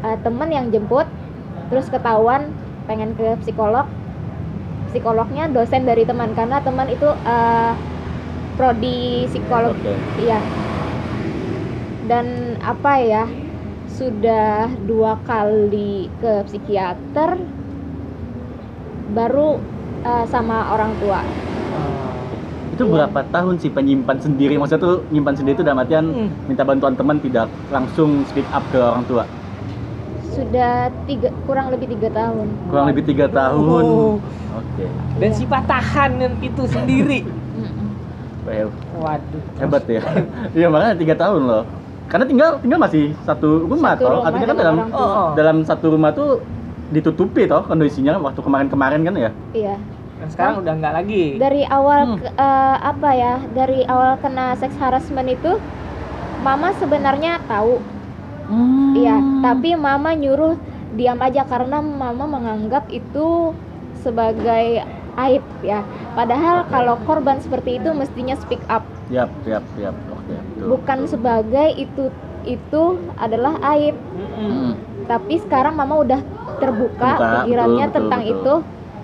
eh, 0.00 0.16
teman 0.24 0.48
yang 0.48 0.72
jemput 0.72 1.04
terus 1.68 1.92
ketahuan 1.92 2.48
pengen 2.86 3.10
ke 3.14 3.38
psikolog 3.42 3.86
psikolognya 4.90 5.48
dosen 5.48 5.88
dari 5.88 6.04
teman 6.04 6.30
karena 6.36 6.60
teman 6.60 6.88
itu 6.88 7.08
eh, 7.08 7.72
prodi 8.60 9.24
psikolog 9.32 9.72
Oke. 9.72 9.92
iya 10.20 10.40
dan 12.10 12.26
apa 12.60 12.92
ya 13.00 13.24
sudah 13.88 14.68
dua 14.84 15.16
kali 15.24 16.10
ke 16.20 16.44
psikiater 16.44 17.40
baru 19.12 19.56
eh, 20.02 20.24
sama 20.28 20.72
orang 20.72 20.92
tua 21.00 21.20
Itu 22.72 22.88
Iya. 22.88 23.04
berapa 23.04 23.20
tahun 23.28 23.60
sih 23.60 23.68
penyimpan 23.68 24.16
sendiri? 24.16 24.56
Maksudnya 24.56 24.80
tuh 24.80 25.04
nyimpan 25.12 25.36
sendiri 25.36 25.54
itu 25.60 25.64
dalam 25.64 25.84
artian 25.84 26.08
Hmm. 26.08 26.28
minta 26.48 26.64
bantuan 26.64 26.96
teman 26.96 27.20
tidak 27.20 27.52
langsung 27.68 28.24
speak 28.24 28.48
up 28.48 28.64
ke 28.72 28.80
orang 28.80 29.04
tua. 29.04 29.28
Sudah 30.32 30.72
tiga 31.04 31.28
kurang 31.44 31.68
lebih 31.68 31.92
tiga 31.92 32.08
tahun 32.10 32.46
Kurang 32.66 32.86
lebih 32.88 33.04
tiga 33.04 33.26
tahun. 33.28 33.84
Oh. 33.84 34.16
Oke. 34.52 34.84
dan 35.16 35.30
sifat 35.30 35.62
tahan 35.64 36.10
itu 36.40 36.62
sendiri. 36.66 37.24
Well, 38.42 38.68
waduh 38.98 39.42
hebat 39.56 39.84
ya. 39.86 40.02
Iya 40.58 40.66
makanya 40.66 40.94
tiga 40.94 41.14
tahun 41.14 41.42
loh. 41.44 41.64
Karena 42.04 42.24
tinggal 42.26 42.50
tinggal 42.58 42.76
masih 42.78 43.14
satu 43.22 43.64
rumah 43.64 43.94
Satu 43.94 44.02
toh. 44.02 44.10
rumah 44.12 44.26
Artinya 44.26 44.46
kan 44.46 44.56
dalam. 44.58 44.76
Oh, 44.88 44.98
oh. 44.98 45.28
dalam 45.32 45.56
satu 45.62 45.86
rumah 45.88 46.10
tuh 46.10 46.42
ditutupi 46.88 47.46
toh 47.46 47.62
kondisinya 47.62 48.18
waktu 48.18 48.36
kemarin-kemarin 48.38 49.00
kan 49.02 49.14
ya. 49.14 49.30
iya 49.52 49.76
dan 50.20 50.28
sekarang 50.28 50.54
udah 50.60 50.72
nggak 50.76 50.94
lagi 50.94 51.24
dari 51.34 51.64
awal 51.64 52.00
Hmm. 52.04 52.18
ke- 52.20 52.30
eh, 52.30 52.76
apa 52.78 53.10
ya 53.10 53.34
dari 53.50 53.80
awal 53.82 54.20
kena 54.20 54.54
seks 54.54 54.76
harassment 54.76 55.26
itu 55.26 55.56
mama 56.38 56.70
sebenarnya 56.76 57.40
tahu 57.44 57.80
iya 58.92 59.16
tapi 59.40 59.74
mama 59.74 60.12
nyuruh 60.12 60.56
diam 60.92 61.18
aja 61.18 61.42
karena 61.42 61.80
mama 61.80 62.28
menganggap 62.28 62.88
itu 62.88 63.56
sebagai 63.96 64.84
aib 65.14 65.44
ya 65.60 65.80
padahal 66.12 66.64
kalau 66.66 66.96
korban 67.02 67.38
seperti 67.38 67.76
itu 67.76 67.92
mestinya 67.92 68.34
speak 68.34 68.60
up 68.68 68.84
Yap, 69.08 69.28
yap, 69.44 69.60
yap. 69.76 69.92
Oke, 70.08 70.32
betul. 70.32 70.66
bukan 70.70 70.98
sebagai 71.04 71.68
itu 71.76 72.08
itu 72.42 72.82
adalah 73.14 73.60
aib. 73.72 73.92
Hmm. 74.40 74.72
tapi 75.04 75.36
sekarang 75.38 75.74
mama 75.74 76.00
udah 76.00 76.20
terbuka 76.58 77.10
Terbuka, 77.18 77.28
pikirannya 77.42 77.86
betul, 77.86 77.96
tentang 78.00 78.22
betul. 78.22 78.32
itu 78.32 78.54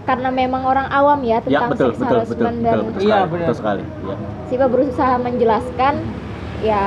karena 0.02 0.28
memang 0.32 0.62
orang 0.64 0.88
awam 0.88 1.20
ya 1.20 1.36
Ya, 1.36 1.44
tentang 1.44 1.70
betul, 1.70 1.86
seks 1.86 1.98
betul, 1.98 2.00
betul, 2.00 2.16
harassment 2.16 2.56
betul, 2.56 2.64
dan 2.64 2.76
betul, 2.78 2.88
Iya, 2.88 2.96
sekali, 2.96 3.28
benar. 3.28 3.40
betul 3.44 3.54
sekali. 3.54 3.82
Ya. 3.84 4.16
Sipa 4.48 4.66
berusaha 4.66 5.14
menjelaskan 5.20 5.94
ya 6.58 6.84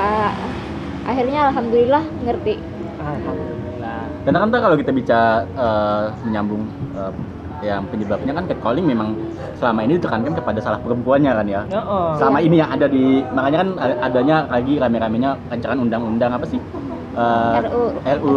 akhirnya 1.03 1.39
alhamdulillah 1.49 2.03
ngerti 2.21 2.55
alhamdulillah 2.97 3.99
Karena 4.21 4.37
kan 4.37 4.47
tuh 4.49 4.61
kalau 4.61 4.75
kita 4.77 4.91
bicara 4.91 5.25
eh, 5.49 6.03
menyambung 6.21 6.61
eh, 6.93 7.13
yang 7.61 7.85
penyebabnya 7.85 8.33
kan 8.33 8.45
catcalling 8.45 8.85
memang 8.85 9.13
selama 9.53 9.81
ini 9.81 9.97
ditekankan 9.97 10.33
kepada 10.33 10.57
salah 10.57 10.81
perempuannya 10.81 11.29
kan 11.29 11.45
ya. 11.45 11.61
Oh, 11.77 12.17
Selama 12.17 12.41
Iya. 12.41 12.45
ini 12.49 12.55
yang 12.57 12.69
ada 12.71 12.85
di 12.85 13.05
makanya 13.29 13.57
kan 13.61 13.69
adanya 14.01 14.35
lagi 14.49 14.73
rame-ramenya 14.77 15.29
rancangan 15.45 15.77
undang-undang 15.77 16.33
apa 16.33 16.45
sih? 16.45 16.57
Eh, 17.11 17.53
RU 17.61 17.81
RU 18.01 18.33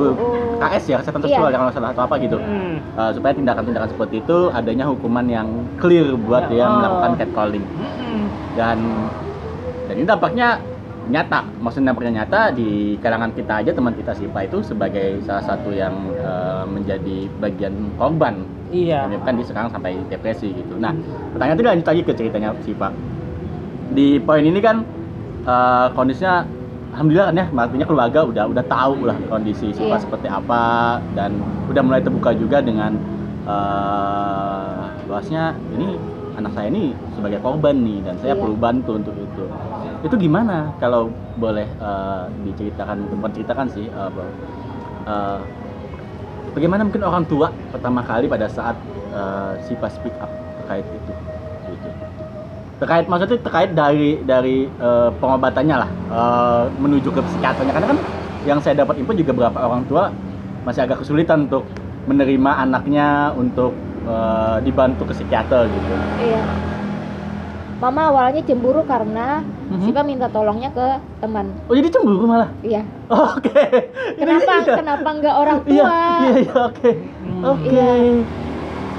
KS 0.61 0.85
ya 0.87 0.97
kesehatan 1.01 1.21
Iya. 1.25 1.29
seksual 1.31 1.49
yang 1.49 1.57
kalau 1.57 1.69
nggak 1.69 1.77
salah 1.81 1.91
atau 1.97 2.05
apa 2.05 2.15
gitu. 2.21 2.37
Hmm. 2.37 2.77
Eh, 3.01 3.11
supaya 3.17 3.33
tindakan-tindakan 3.33 3.89
seperti 3.89 4.15
itu 4.21 4.39
adanya 4.53 4.85
hukuman 4.85 5.25
yang 5.25 5.49
clear 5.81 6.05
buat 6.21 6.53
Ya, 6.53 6.65
yang 6.65 6.71
oh. 6.71 6.77
melakukan 6.81 7.13
catcalling 7.17 7.65
Mm-mm. 7.65 8.21
dan 8.57 8.79
dan 9.89 9.95
ini 9.97 10.05
dampaknya 10.05 10.49
nyata 11.05 11.45
maksudnya 11.61 11.93
dampaknya 11.93 12.25
nyata 12.25 12.41
di 12.57 12.97
kalangan 13.05 13.31
kita 13.37 13.61
aja 13.61 13.71
teman 13.77 13.93
kita 13.93 14.17
Sipa 14.17 14.49
itu 14.49 14.65
sebagai 14.65 15.21
salah 15.25 15.45
satu 15.45 15.69
yang 15.75 15.93
eh, 16.17 16.65
menjadi 16.65 17.29
bagian 17.41 17.75
korban. 18.01 18.45
Iya. 18.73 19.07
Menyebabkan 19.07 19.37
dia 19.39 19.47
sekarang 19.47 19.71
sampai 19.71 20.01
depresi 20.09 20.51
gitu. 20.57 20.81
Nah 20.81 20.97
pertanyaan 21.37 21.57
itu 21.61 21.65
lanjut 21.69 21.87
lagi 21.87 22.03
ke 22.03 22.13
ceritanya 22.17 22.51
Sipa 22.65 22.89
di 23.93 24.19
poin 24.19 24.43
ini 24.43 24.59
kan 24.65 24.81
eh, 25.45 25.87
kondisinya 25.93 26.43
alhamdulillah 26.97 27.27
kan 27.31 27.37
ya 27.37 27.47
artinya 27.53 27.87
keluarga 27.87 28.21
udah 28.25 28.45
udah 28.51 28.65
tahu 28.67 28.97
lah 29.05 29.17
kondisi 29.29 29.71
Sipa 29.77 29.99
Iya. 29.99 30.03
seperti 30.03 30.27
apa 30.31 30.99
dan 31.13 31.37
udah 31.69 31.83
mulai 31.85 32.01
terbuka 32.01 32.33
juga 32.33 32.65
dengan 32.65 32.97
eh 33.45 34.83
bahwasanya 35.05 35.53
ini 35.77 36.01
anak 36.35 36.53
saya 36.53 36.67
ini 36.69 36.91
sebagai 37.15 37.39
korban 37.39 37.77
nih 37.79 37.99
dan 38.03 38.15
saya 38.19 38.35
Iya. 38.35 38.41
perlu 38.43 38.57
bantu 38.59 38.91
untuk 38.99 39.15
itu 39.15 39.45
itu 40.03 40.15
gimana 40.21 40.75
kalau 40.77 41.09
boleh 41.35 41.67
eh, 41.67 42.25
diceritakan 42.43 42.97
bukan 43.09 43.31
ceritakan 43.33 43.67
sih 43.71 43.87
bahwa, 43.89 44.27
eh, 45.07 45.41
bagaimana 46.53 46.83
mungkin 46.83 47.03
orang 47.03 47.25
tua 47.27 47.51
pertama 47.71 48.03
kali 48.03 48.27
pada 48.27 48.47
saat 48.47 48.77
eh, 49.11 49.53
Sipa 49.63 49.87
speak 49.89 50.15
up 50.19 50.31
terkait 50.63 50.85
itu 50.85 51.13
gitu. 51.71 51.89
terkait 52.75 53.07
maksudnya 53.07 53.39
terkait 53.39 53.71
dari 53.73 54.19
dari 54.23 54.67
eh, 54.67 55.11
pengobatannya 55.19 55.77
lah 55.79 55.91
eh, 55.91 56.65
menuju 56.75 57.09
ke 57.11 57.21
psikiaternya 57.23 57.73
karena 57.73 57.89
kan 57.95 57.99
yang 58.45 58.59
saya 58.61 58.77
dapat 58.77 59.01
info 59.01 59.17
juga 59.17 59.33
beberapa 59.33 59.59
orang 59.63 59.87
tua 59.87 60.13
masih 60.65 60.85
agak 60.85 61.01
kesulitan 61.01 61.49
untuk 61.49 61.65
menerima 62.05 62.61
anaknya 62.61 63.33
untuk 63.33 63.73
eh, 64.05 64.57
dibantu 64.61 65.03
ke 65.05 65.15
psikiater 65.15 65.67
gitu. 65.67 65.95
iya 66.19 66.43
mama 67.75 68.09
awalnya 68.09 68.41
cemburu 68.41 68.85
karena 68.85 69.43
Mhm. 69.65 69.81
Sipa 69.83 70.01
minta 70.01 70.29
tolongnya 70.29 70.69
ke 70.71 70.87
teman 71.19 71.49
Oh 71.67 71.75
jadi 71.75 71.89
cemburu 71.89 72.25
malah? 72.25 72.53
iya 72.61 72.85
Oh, 73.09 73.37
Oke. 73.37 73.53
Ini- 74.17 74.21
kenapa 74.21 74.53
iya. 74.59 74.75
kenapa 74.75 75.09
nggak 75.11 75.35
orang 75.35 75.59
Iya, 75.61 75.85
tua 75.85 75.99
iya, 76.23 76.33
iya, 76.39 76.55
oke. 76.63 76.91
Hmm. 77.19 77.43
Oke. 77.47 77.69
Iya. 77.69 77.93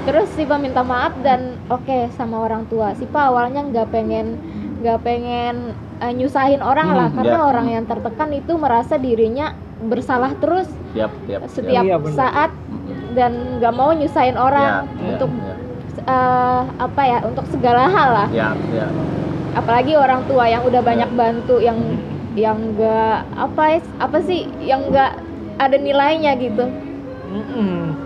terus 0.02 0.28
Sipa 0.30 0.54
minta 0.56 0.82
maaf 0.82 1.18
dan 1.18 1.58
oke 1.66 2.10
sama 2.12 2.38
orang 2.40 2.62
tua 2.66 2.94
Sipa 2.94 3.26
awalnya 3.26 3.62
nggak 3.64 3.90
pengen 3.90 4.38
nggak 4.78 4.98
pengen 5.02 5.54
eh, 5.98 6.12
nyusahin 6.12 6.60
orang 6.60 6.86
Hmm, 6.86 6.96
lah 6.96 7.08
karena 7.10 7.38
ya. 7.38 7.44
orang 7.44 7.66
yang 7.68 7.84
tertekan 7.84 8.30
itu 8.30 8.52
merasa 8.54 8.94
dirinya 8.96 9.50
bersalah 9.78 10.32
terus 10.36 10.68
Siap, 10.92 11.12
siap. 11.26 11.40
setiap 11.46 11.82
Iya, 11.82 11.96
benar. 11.96 12.16
saat 12.16 12.50
dan 13.12 13.32
nggak 13.56 13.74
mau 13.74 13.90
nyusahin 13.90 14.34
orang 14.34 14.88
Ya, 14.88 15.08
untuk 15.10 15.30
ya, 15.30 15.54
eh, 16.02 16.62
apa 16.78 17.02
ya 17.02 17.18
untuk 17.22 17.44
segala 17.46 17.84
hal 17.86 18.08
lah 18.14 18.28
ya, 18.30 18.52
ya. 18.70 18.86
apalagi 19.52 19.92
orang 19.92 20.24
tua 20.24 20.44
yang 20.44 20.60
udah 20.62 20.80
banyak 20.80 21.10
bantu 21.10 21.56
yang 21.58 21.76
yang 22.32 22.56
enggak 22.58 23.24
apa 23.34 23.62
ya- 23.74 23.88
apa 23.98 24.18
sih 24.20 24.44
yang 24.58 24.84
enggak 24.86 25.16
ada 25.56 25.72
nilainya 25.74 26.36
gitu 26.36 26.68
Mm-mm. 27.26 27.96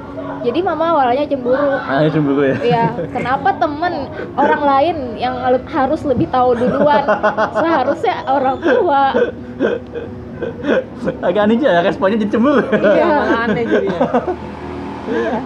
jadi 0.41 0.59
mama 0.61 0.95
awalnya 0.95 1.27
cemburu 1.27 1.75
Ah, 1.77 2.07
cemburu 2.07 2.43
ya. 2.45 2.57
ya 2.61 2.85
kenapa 3.09 3.50
temen 3.53 4.07
orang 4.33 4.62
lain 4.65 4.97
yang 5.17 5.35
harus 5.67 6.03
lebih 6.03 6.27
tahu 6.29 6.55
duluan 6.55 7.03
seharusnya 7.59 8.23
orang 8.25 8.59
tua 8.59 9.03
Agak 11.20 11.42
aneh 11.49 11.56
ya 11.61 11.80
responnya 11.80 12.16
jadi 12.20 12.32
cemburu. 12.32 12.64
Iya. 12.73 13.09
Aneh 13.44 13.64
jadinya 13.68 14.00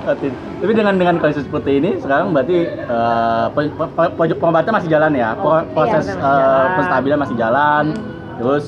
Oke. 0.05 0.29
Tapi 0.35 0.73
dengan 0.77 0.95
dengan 1.01 1.17
kondisi 1.17 1.41
seperti 1.41 1.81
ini 1.81 1.91
sekarang 1.97 2.37
berarti 2.37 2.69
eh, 2.69 3.47
pe- 3.55 4.13
pojok 4.13 4.37
pengobatan 4.37 4.73
masih 4.77 4.91
jalan 4.93 5.13
ya. 5.17 5.33
Pro- 5.39 5.65
proses 5.73 6.11
eh, 6.11 6.21
jalan. 6.21 6.77
penstabilan 6.77 7.19
masih 7.19 7.37
jalan. 7.39 7.85
Hmm. 7.95 8.37
Terus 8.39 8.65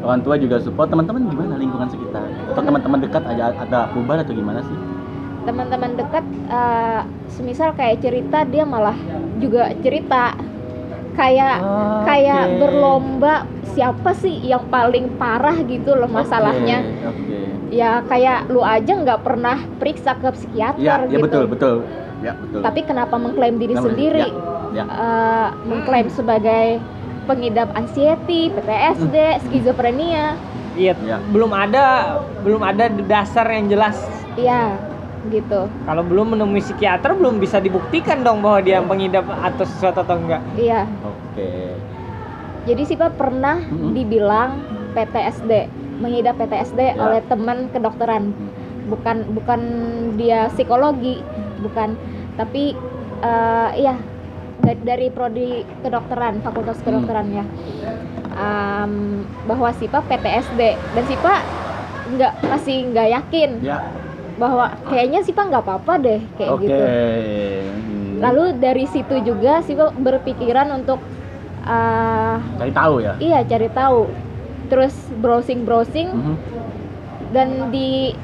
orang 0.00 0.20
tua 0.24 0.34
juga 0.40 0.56
support. 0.62 0.88
Teman-teman 0.88 1.28
gimana 1.28 1.60
lingkungan 1.60 1.88
sekitar? 1.92 2.24
Atau 2.50 2.62
teman-teman 2.64 2.98
dekat 3.04 3.22
ada 3.26 3.52
ada 3.52 3.78
perubahan 3.92 4.24
atau 4.24 4.34
gimana 4.34 4.62
sih? 4.64 4.78
teman-teman 5.40 5.96
dekat 5.96 6.20
eh, 6.52 7.00
semisal 7.32 7.72
kayak 7.72 8.04
cerita 8.04 8.44
dia 8.44 8.60
malah 8.68 8.92
juga 9.40 9.72
cerita 9.80 10.36
kayak 11.20 11.56
Oh, 11.60 12.00
kayak 12.02 12.42
oke. 12.46 12.56
berlomba 12.58 13.34
siapa 13.70 14.10
sih 14.14 14.40
yang 14.42 14.64
paling 14.66 15.12
parah 15.14 15.60
gitu 15.62 15.92
loh 15.92 16.08
masalahnya 16.08 16.80
Oke. 16.80 17.06
oke. 17.06 17.38
ya 17.70 18.00
kayak 18.02 18.48
lu 18.48 18.60
aja 18.60 18.92
nggak 18.96 19.20
pernah 19.20 19.60
periksa 19.76 20.16
ke 20.16 20.32
psikiater 20.32 20.80
Iya, 20.80 20.94
iya 21.04 21.12
gitu 21.12 21.22
betul, 21.22 21.44
betul. 21.46 21.74
Ya, 22.20 22.32
betul. 22.34 22.60
tapi 22.60 22.80
kenapa 22.82 23.14
mengklaim 23.14 23.56
diri 23.56 23.72
Namanya- 23.72 23.86
sendiri 23.86 24.26
Ya, 24.70 24.76
ya. 24.76 24.84
Eh, 24.86 25.48
mengklaim 25.66 26.08
sebagai 26.08 26.66
pengidap 27.22 27.68
anxiety, 27.74 28.50
PTSD, 28.50 29.16
skizofrenia 29.44 30.34
iya 30.72 30.94
Ya. 31.00 31.18
belum 31.20 31.50
ada 31.50 32.16
belum 32.40 32.62
ada 32.62 32.86
dasar 33.04 33.44
yang 33.46 33.66
jelas 33.66 33.98
ya 34.34 34.74
gitu 35.26 35.68
kalau 35.84 36.00
belum 36.00 36.32
menemui 36.32 36.58
psikiater 36.58 37.12
belum 37.12 37.36
bisa 37.36 37.58
dibuktikan 37.58 38.20
dong 38.20 38.40
bahwa 38.40 38.58
dia 38.60 38.80
pengidap 38.80 39.26
atau 39.28 39.64
sesuatu 39.64 40.00
atau 40.00 40.16
enggak 40.16 40.40
iya 40.54 40.88
Oke. 41.30 41.50
jadi 42.62 42.82
sih 42.84 42.94
Pak 42.94 43.14
pernah 43.14 43.56
Mm-mm. 43.62 43.92
dibilang 43.92 44.60
PTSD 44.92 45.70
mengidap 45.96 46.36
PTSD 46.36 46.80
Ya. 46.80 46.96
oleh 46.96 47.20
teman 47.24 47.70
kedokteran 47.70 48.30
Hmm. 48.30 48.48
bukan 48.88 49.16
bukan 49.32 49.60
dia 50.14 50.48
psikologi 50.48 51.22
bukan 51.58 51.94
tapi 52.34 52.74
eh, 53.20 53.70
iya 53.76 53.94
dari, 54.60 54.80
dari 54.82 55.06
prodi 55.08 55.50
kedokteran 55.78 56.40
fakultas 56.40 56.76
Hmm. 56.78 56.86
kedokteran 56.86 57.26
ya 57.30 57.44
Am, 58.32 58.92
bahwa 59.44 59.68
Sipa 59.72 60.00
PTSD 60.00 60.60
dan 60.74 61.04
Sipa 61.04 61.34
nggak 62.10 62.32
masih 62.44 62.88
nggak 62.90 63.08
yakin 63.12 63.50
Ya. 63.60 63.84
bahwa 64.36 64.72
kayaknya 64.86 65.20
Sipa 65.20 65.44
nggak 65.44 65.62
apa-apa 65.62 65.92
deh 65.98 66.20
kayak 66.34 66.50
Oke. 66.50 66.64
gitu 66.64 66.84
Hmm. 66.84 68.18
lalu 68.20 68.44
dari 68.56 68.84
situ 68.86 69.14
juga 69.22 69.60
Siva 69.60 69.92
berpikiran 69.92 70.72
untuk 70.74 70.98
eh, 71.62 72.36
Cari 72.56 72.72
tahu 72.72 72.94
ya. 72.98 73.12
iya 73.18 73.40
cari 73.42 73.68
tahu 73.68 74.08
terus 74.66 74.94
browsing 75.14 75.64
browsing 75.64 76.08
Mhm. 76.08 76.34
dan 77.30 77.48
di 77.68 78.14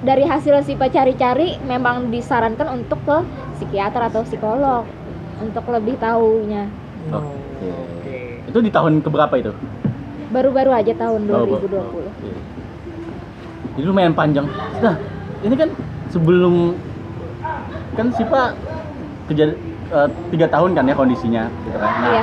dari 0.00 0.22
hasil 0.22 0.62
Siva 0.62 0.86
cari-cari 0.86 1.58
memang 1.60 2.08
disarankan 2.08 2.80
untuk 2.80 3.02
ke 3.02 3.18
psikiater 3.54 4.08
atau 4.08 4.22
psikolog 4.22 4.86
untuk 5.38 5.64
lebih 5.68 5.96
tahunya 5.96 6.64
Oke. 7.10 7.66
Oke. 7.66 8.14
Itu 8.46 8.58
di 8.60 8.70
tahun 8.70 9.00
keberapa 9.00 9.34
itu? 9.36 9.52
baru-baru 10.30 10.70
aja 10.70 10.94
tahun 10.94 11.26
Oh, 11.26 11.42
2020 11.42 12.06
Oke. 12.06 12.30
Jadi 13.70 13.82
lumayan 13.82 14.12
panjang. 14.12 14.46
Nah, 14.78 14.94
ini 15.40 15.54
kan 15.54 15.70
sebelum 16.06 16.74
kan 17.92 18.06
Sipa 18.12 18.54
kerja 19.26 19.54
eh, 19.90 20.08
tiga 20.30 20.46
tahun 20.50 20.70
kan 20.76 20.84
ya 20.86 20.94
kondisinya, 20.94 21.42
gitu 21.66 21.76
kan. 21.78 21.90
Nah, 22.00 22.08
iya 22.10 22.22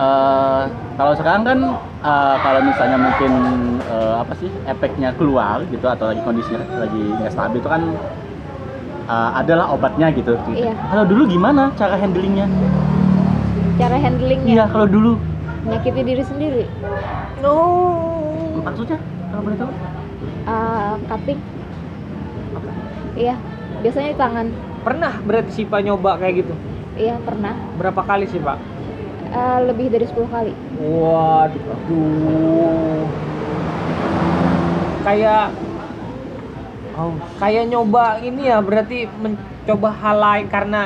eh, 0.00 0.62
kalau 0.96 1.12
sekarang 1.16 1.42
kan 1.44 1.58
eh, 2.04 2.36
kalau 2.44 2.60
misalnya 2.64 2.98
mungkin 3.00 3.32
eh, 3.84 4.14
apa 4.20 4.32
sih 4.36 4.50
efeknya 4.68 5.10
keluar 5.16 5.64
gitu 5.68 5.86
atau 5.88 6.12
lagi 6.12 6.22
kondisinya 6.24 6.60
lagi 6.80 7.02
nggak 7.20 7.32
stabil 7.32 7.58
itu 7.60 7.68
kan 7.68 7.82
eh, 9.08 9.30
adalah 9.40 9.66
obatnya 9.72 10.08
gitu. 10.14 10.36
Iya. 10.54 10.72
Kalau 10.92 11.04
dulu 11.08 11.22
gimana 11.28 11.72
cara 11.76 11.96
handlingnya? 11.96 12.46
cara 13.80 13.96
Iya, 13.96 14.04
handlingnya 14.12 14.64
kalau 14.68 14.84
dulu 14.84 15.16
menyakiti 15.64 16.00
diri 16.04 16.24
sendiri 16.24 16.64
Oh. 17.40 18.60
maksudnya 18.60 19.00
kalau 19.32 19.42
boleh 19.48 19.56
tahu? 19.56 19.72
Eh, 20.44 20.92
cutting 21.08 21.40
iya 23.16 23.34
biasanya 23.80 24.08
di 24.12 24.18
tangan 24.20 24.46
Pernah 24.80 25.12
berarti 25.20 25.50
si 25.52 25.62
Pak 25.64 25.80
nyoba 25.80 26.16
kayak 26.16 26.34
gitu? 26.38 26.54
iya 26.96 27.16
pernah 27.16 27.54
Berapa 27.76 28.02
kali 28.02 28.26
sih 28.26 28.36
Pak? 28.36 28.56
Eh, 29.30 29.58
lebih 29.64 29.88
dari 29.88 30.04
10 30.04 30.26
kali 30.26 30.52
Waduh. 30.76 33.04
Kayak 35.00 35.44
oh, 36.94 37.12
kayak 37.36 37.64
nyoba 37.66 38.20
ini 38.20 38.46
ya 38.46 38.58
berarti 38.60 39.08
mencoba 39.08 39.88
hal 39.94 40.16
lain 40.18 40.46
karena 40.46 40.80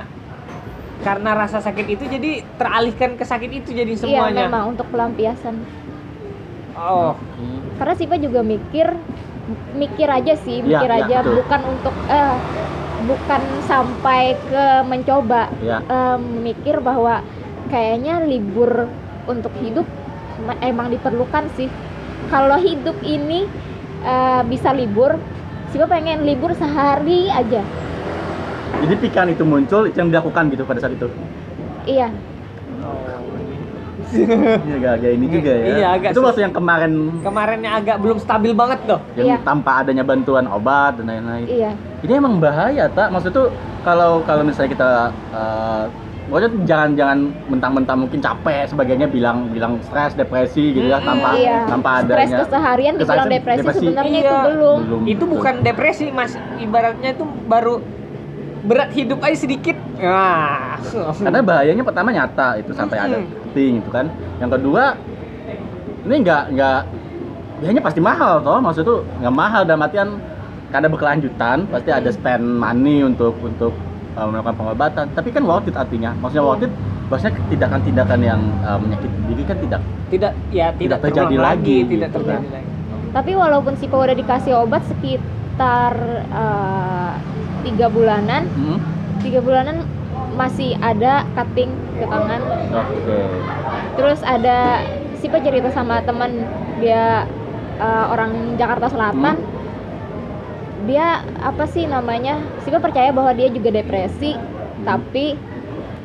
karena 1.03 1.31
rasa 1.35 1.59
sakit 1.61 1.87
itu 1.91 2.05
jadi 2.07 2.31
teralihkan 2.57 3.15
ke 3.15 3.23
sakit 3.23 3.51
itu 3.53 3.69
jadi 3.71 3.91
iya 3.91 3.99
semuanya. 3.99 4.47
memang 4.47 4.63
untuk 4.73 4.87
pelampiasan 4.89 5.59
Oh, 6.75 7.15
karena 7.79 7.95
Siva 7.95 8.19
juga 8.19 8.43
mikir 8.43 8.91
mikir 9.73 10.09
aja 10.11 10.35
sih 10.35 10.59
Iya, 10.59 10.83
mikir 10.83 10.91
iya, 10.91 11.01
aja 11.07 11.17
betul. 11.23 11.35
bukan 11.39 11.61
untuk 11.71 11.95
eh 12.09 12.35
bukan 13.05 13.41
sampai 13.65 14.35
ke 14.43 14.65
mencoba 14.85 15.49
Ya. 15.61 15.81
Eh, 15.81 16.17
mikir 16.19 16.81
bahwa 16.81 17.21
kayaknya 17.69 18.21
libur 18.23 18.89
untuk 19.25 19.53
hidup 19.59 19.89
ma- 20.41 20.61
emang 20.61 20.89
diperlukan 20.89 21.49
sih 21.55 21.69
kalau 22.29 22.57
hidup 22.57 22.97
ini 23.01 23.45
eh, 24.03 24.43
bisa 24.45 24.73
libur 24.73 25.17
Siva 25.69 25.87
pengen 25.87 26.23
libur 26.23 26.55
sehari 26.55 27.27
aja 27.27 27.63
Jadi 28.75 28.95
pikiran 29.01 29.29
itu 29.31 29.43
muncul, 29.43 29.87
yang 29.89 30.11
dilakukan 30.11 30.51
gitu 30.51 30.63
pada 30.63 30.79
saat 30.79 30.93
itu. 30.93 31.07
iya 31.85 32.11
Iya 34.69 34.89
agak 34.93 35.11
ini 35.13 35.27
juga 35.27 35.53
ya. 35.53 35.65
Iya, 35.67 35.87
agak 35.93 36.11
itu 36.11 36.21
waktu 36.21 36.41
yang 36.43 36.55
kemarin 36.55 36.93
kemarinnya 37.21 37.71
agak 37.75 37.97
belum 37.99 38.19
stabil 38.19 38.53
banget 38.53 38.79
tuh. 38.85 39.01
yang 39.15 39.27
Iya. 39.27 39.37
tanpa 39.43 39.71
adanya 39.81 40.03
bantuan 40.03 40.47
obat 40.47 40.97
dan 40.97 41.07
lain-lain. 41.07 41.47
iya 41.47 41.71
Ini 42.01 42.13
emang 42.15 42.37
bahaya 42.37 42.85
tak? 42.89 43.09
Maksud 43.09 43.31
tuh 43.31 43.47
kalau 43.81 44.23
kalau 44.23 44.43
misalnya 44.43 44.71
kita 44.71 44.89
eh 45.31 45.85
pokoknya 46.25 46.49
tuh 46.49 46.61
jangan 46.65 46.91
jangan 46.95 47.19
mentang-mentang 47.47 47.99
mungkin 48.01 48.17
capek 48.19 48.65
sebagainya 48.65 49.07
bilang 49.07 49.45
bilang 49.47 49.77
stres 49.83 50.13
depresi 50.15 50.73
gitu 50.73 50.89
ya 50.89 50.97
Hmm, 50.97 51.05
tanpa 51.07 51.29
iya 51.37 51.69
tanpa 51.69 52.01
stres 52.01 52.09
adanya 52.09 52.39
keseharian 52.41 52.93
dibilang 52.95 53.09
keseharian, 53.21 53.35
depresi, 53.37 53.59
depresi. 53.61 53.79
sebenarnya 53.83 54.11
Iya. 54.15 54.25
itu 54.25 54.37
belum 54.43 54.79
belum 54.81 55.01
Itu 55.05 55.25
bukan 55.29 55.55
depresi, 55.61 56.07
Mas. 56.09 56.33
Ibaratnya 56.57 57.11
itu 57.13 57.25
baru 57.45 57.75
berat 58.63 58.91
hidup 58.91 59.21
aja 59.21 59.37
sedikit. 59.37 59.74
Nah. 59.95 60.75
karena 61.17 61.41
bahayanya 61.41 61.85
pertama 61.87 62.11
nyata 62.11 62.59
itu 62.59 62.75
sampai 62.75 62.99
ada 62.99 63.17
cutting 63.23 63.79
itu 63.79 63.91
kan 63.91 64.11
yang 64.37 64.51
kedua 64.51 64.99
ini 66.05 66.15
nggak 66.21 66.43
nggak 66.51 66.81
biayanya 67.59 67.83
pasti 67.83 68.01
mahal 68.03 68.43
toh 68.43 68.59
maksud 68.59 68.83
tuh 68.83 68.99
nggak 69.23 69.35
mahal 69.35 69.63
dalam 69.63 69.81
artian 69.81 70.19
karena 70.69 70.91
berkelanjutan 70.91 71.71
pasti 71.71 71.91
ada 71.91 72.11
spend 72.11 72.43
money 72.43 73.07
untuk 73.07 73.39
untuk 73.39 73.71
uh, 74.15 74.27
melakukan 74.27 74.55
pengobatan 74.59 75.05
tapi 75.15 75.31
kan 75.31 75.47
worth 75.47 75.71
it 75.71 75.77
artinya 75.79 76.11
maksudnya 76.19 76.43
worth 76.43 76.67
it 76.67 76.73
maksudnya 77.07 77.39
tindakan-tindakan 77.47 78.21
yang 78.21 78.41
uh, 78.61 78.77
menyakiti 78.77 79.19
diri 79.31 79.43
kan 79.47 79.57
tidak 79.63 79.81
tidak 80.11 80.33
ya 80.51 80.69
tidak, 80.75 80.99
Tidak 80.99 80.99
terjadi 81.01 81.35
terulang 81.35 81.47
lagi, 81.55 81.77
tidak 81.87 82.09
gitu 82.11 82.17
terjadi 82.19 82.35
kan. 82.43 82.53
lagi. 82.53 82.69
tapi 83.15 83.31
walaupun 83.33 83.73
Sipa 83.79 83.97
udah 83.97 84.17
dikasih 84.17 84.53
obat 84.59 84.83
sekitar 84.85 85.95
eh, 86.29 87.13
tiga 87.63 87.87
bulanan 87.87 88.43
Hmm? 88.51 88.79
Tiga 89.25 89.41
bulanan 89.41 89.89
masih 90.37 90.77
ada 90.85 91.25
cutting 91.33 91.73
ke 91.97 92.05
tangan. 92.05 92.41
Oke. 92.77 93.19
Terus 93.97 94.21
ada 94.21 94.85
Sipa 95.25 95.41
cerita 95.41 95.73
sama 95.73 96.05
teman 96.05 96.45
dia 96.85 97.25
eh, 97.81 98.05
orang 98.13 98.61
Jakarta 98.61 98.93
Selatan. 98.93 99.41
Dia 100.85 101.25
apa 101.41 101.65
sih 101.65 101.89
namanya 101.89 102.37
Sipa 102.61 102.77
percaya 102.77 103.09
bahwa 103.09 103.33
dia 103.33 103.49
juga 103.49 103.73
depresi 103.73 104.37
tapi 104.85 105.33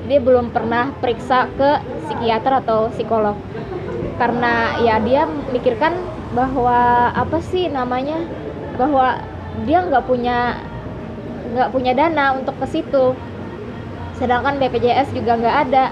dia 0.08 0.19
belum 0.23 0.55
pernah 0.55 0.95
periksa 1.03 1.51
ke 1.60 1.84
psikiater 2.08 2.63
atau 2.63 2.88
psikolog. 2.95 3.36
Karena 4.15 4.79
ya 4.79 5.03
dia 5.03 5.27
mikirkan 5.51 5.99
bahwa 6.32 7.12
apa 7.12 7.43
sih 7.43 7.67
namanya 7.67 8.23
bahwa 8.79 9.19
dia 9.67 9.84
nggak 9.84 10.08
punya 10.08 10.55
nggak 11.54 11.72
punya 11.74 11.92
dana 11.98 12.38
untuk 12.38 12.56
ke 12.60 12.68
situ. 12.70 13.18
Sedangkan 14.18 14.60
BPJS 14.60 15.16
juga 15.16 15.40
nggak 15.40 15.58
ada. 15.70 15.86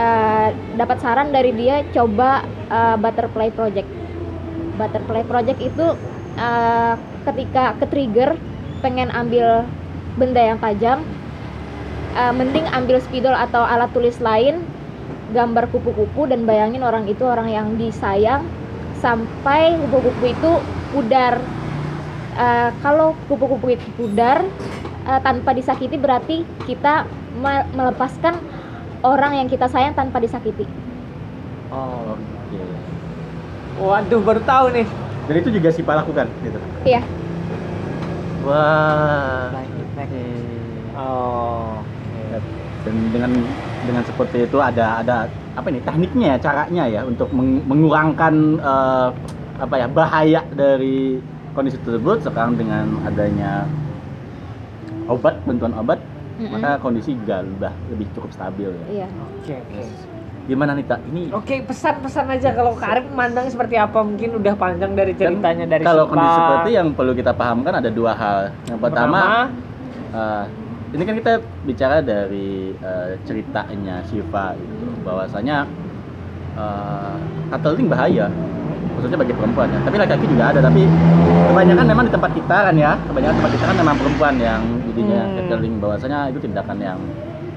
Eh, 0.00 0.48
dapat 0.80 0.96
saran 1.04 1.28
dari 1.28 1.52
dia 1.52 1.84
coba 1.92 2.42
eh, 2.68 2.96
butterfly 2.96 3.52
project. 3.52 3.88
Butterfly 4.80 5.22
project 5.28 5.60
itu 5.60 5.86
eh, 6.40 6.94
ketika 7.28 7.76
ke 7.76 7.86
trigger 7.90 8.30
pengen 8.80 9.12
ambil 9.12 9.68
benda 10.16 10.40
yang 10.40 10.58
tajam 10.58 11.04
eh, 12.16 12.32
mending 12.32 12.66
ambil 12.72 12.98
spidol 12.98 13.36
atau 13.36 13.62
alat 13.62 13.92
tulis 13.92 14.18
lain 14.18 14.64
gambar 15.30 15.70
kupu-kupu 15.70 16.26
dan 16.26 16.42
bayangin 16.42 16.82
orang 16.82 17.06
itu 17.06 17.22
orang 17.22 17.46
yang 17.46 17.78
disayang 17.78 18.42
sampai 18.98 19.78
kupu-kupu 19.78 20.24
itu 20.34 20.50
pudar 20.90 21.38
Eh, 22.30 22.70
kalau 22.78 23.18
kupu-kupu 23.26 23.74
itu 23.74 23.82
pudar 23.98 24.46
eh, 25.02 25.20
tanpa 25.20 25.50
disakiti 25.50 25.98
berarti 25.98 26.46
kita 26.62 27.02
me- 27.34 27.66
melepaskan 27.74 28.38
orang 29.02 29.34
yang 29.34 29.48
kita 29.50 29.66
sayang 29.66 29.98
tanpa 29.98 30.22
disakiti 30.22 30.62
Oh. 31.70 32.14
oke 32.14 32.58
Waduh, 33.80 34.20
baru 34.22 34.42
tahu 34.42 34.66
nih. 34.74 34.86
dan 35.26 35.34
itu 35.38 35.50
juga 35.50 35.68
si 35.70 35.82
lakukan 35.82 36.26
gitu 36.42 36.58
iya 36.86 37.02
wah 38.46 39.50
Oh. 40.94 41.82
dan 42.86 42.94
dengan 43.10 43.30
dengan 43.84 44.02
seperti 44.06 44.46
itu 44.46 44.56
ada 44.62 45.02
ada 45.02 45.16
apa 45.52 45.66
ini 45.66 45.82
tekniknya 45.82 46.26
ya 46.34 46.38
caranya 46.38 46.84
ya 46.86 47.00
untuk 47.02 47.26
meng- 47.34 47.66
mengurangkan 47.66 48.34
eh, 48.54 49.08
apa 49.58 49.74
ya 49.76 49.86
bahaya 49.90 50.40
dari 50.54 51.18
kondisi 51.52 51.78
tersebut 51.82 52.22
sekarang 52.22 52.54
dengan 52.54 52.86
adanya 53.04 53.66
obat 55.10 55.34
bantuan 55.42 55.74
obat 55.74 55.98
Mm-mm. 56.40 56.56
maka 56.56 56.80
kondisi 56.80 57.12
juga 57.18 57.44
udah 57.44 57.72
lebih 57.92 58.06
cukup 58.16 58.30
stabil 58.32 58.70
ya. 58.72 58.86
Iya. 59.04 59.08
Oke, 59.40 59.54
oke. 59.60 59.82
gimana 60.48 60.72
Nita 60.74 60.96
ini 61.12 61.30
Oke, 61.30 61.62
pesan-pesan 61.62 62.26
aja 62.26 62.50
kalau 62.56 62.74
Karim 62.74 63.12
mandang 63.12 63.46
seperti 63.46 63.76
apa? 63.76 64.02
Mungkin 64.02 64.40
udah 64.40 64.54
panjang 64.56 64.96
dari 64.96 65.12
ceritanya 65.14 65.68
dari 65.68 65.84
kalau 65.84 66.08
Sipa. 66.08 66.12
kondisi 66.16 66.38
seperti 66.40 66.70
yang 66.74 66.88
perlu 66.96 67.12
kita 67.14 67.32
pahamkan 67.36 67.74
ada 67.78 67.90
dua 67.92 68.12
hal. 68.16 68.38
Yang 68.66 68.80
pertama 68.82 69.20
Eh, 70.10 70.44
ini 70.90 71.02
kan 71.06 71.14
kita 71.22 71.32
bicara 71.62 72.02
dari 72.02 72.74
eh, 72.74 73.14
ceritanya 73.22 74.02
Shiva 74.10 74.58
gitu 74.58 74.86
bahwasanya 75.06 75.62
uh, 76.58 77.14
bahaya 77.86 78.26
khususnya 79.00 79.18
bagi 79.18 79.32
perempuan 79.32 79.66
ya 79.66 79.80
tapi 79.80 79.96
laki-laki 79.96 80.26
juga 80.28 80.44
ada 80.46 80.60
tapi 80.60 80.82
kebanyakan 81.48 81.84
memang 81.86 82.04
di 82.04 82.12
tempat 82.12 82.30
kita 82.30 82.56
kan 82.62 82.74
ya 82.76 82.92
kebanyakan 83.02 83.34
tempat 83.34 83.50
kita 83.50 83.64
kan 83.64 83.76
memang 83.76 83.96
perempuan 83.96 84.34
yang 84.36 84.60
jadinya 84.84 85.20
Hmm. 85.22 85.48
cuddling 85.48 85.74
bahwasanya 85.80 86.18
itu 86.28 86.38
tindakan 86.38 86.76
yang 86.78 86.98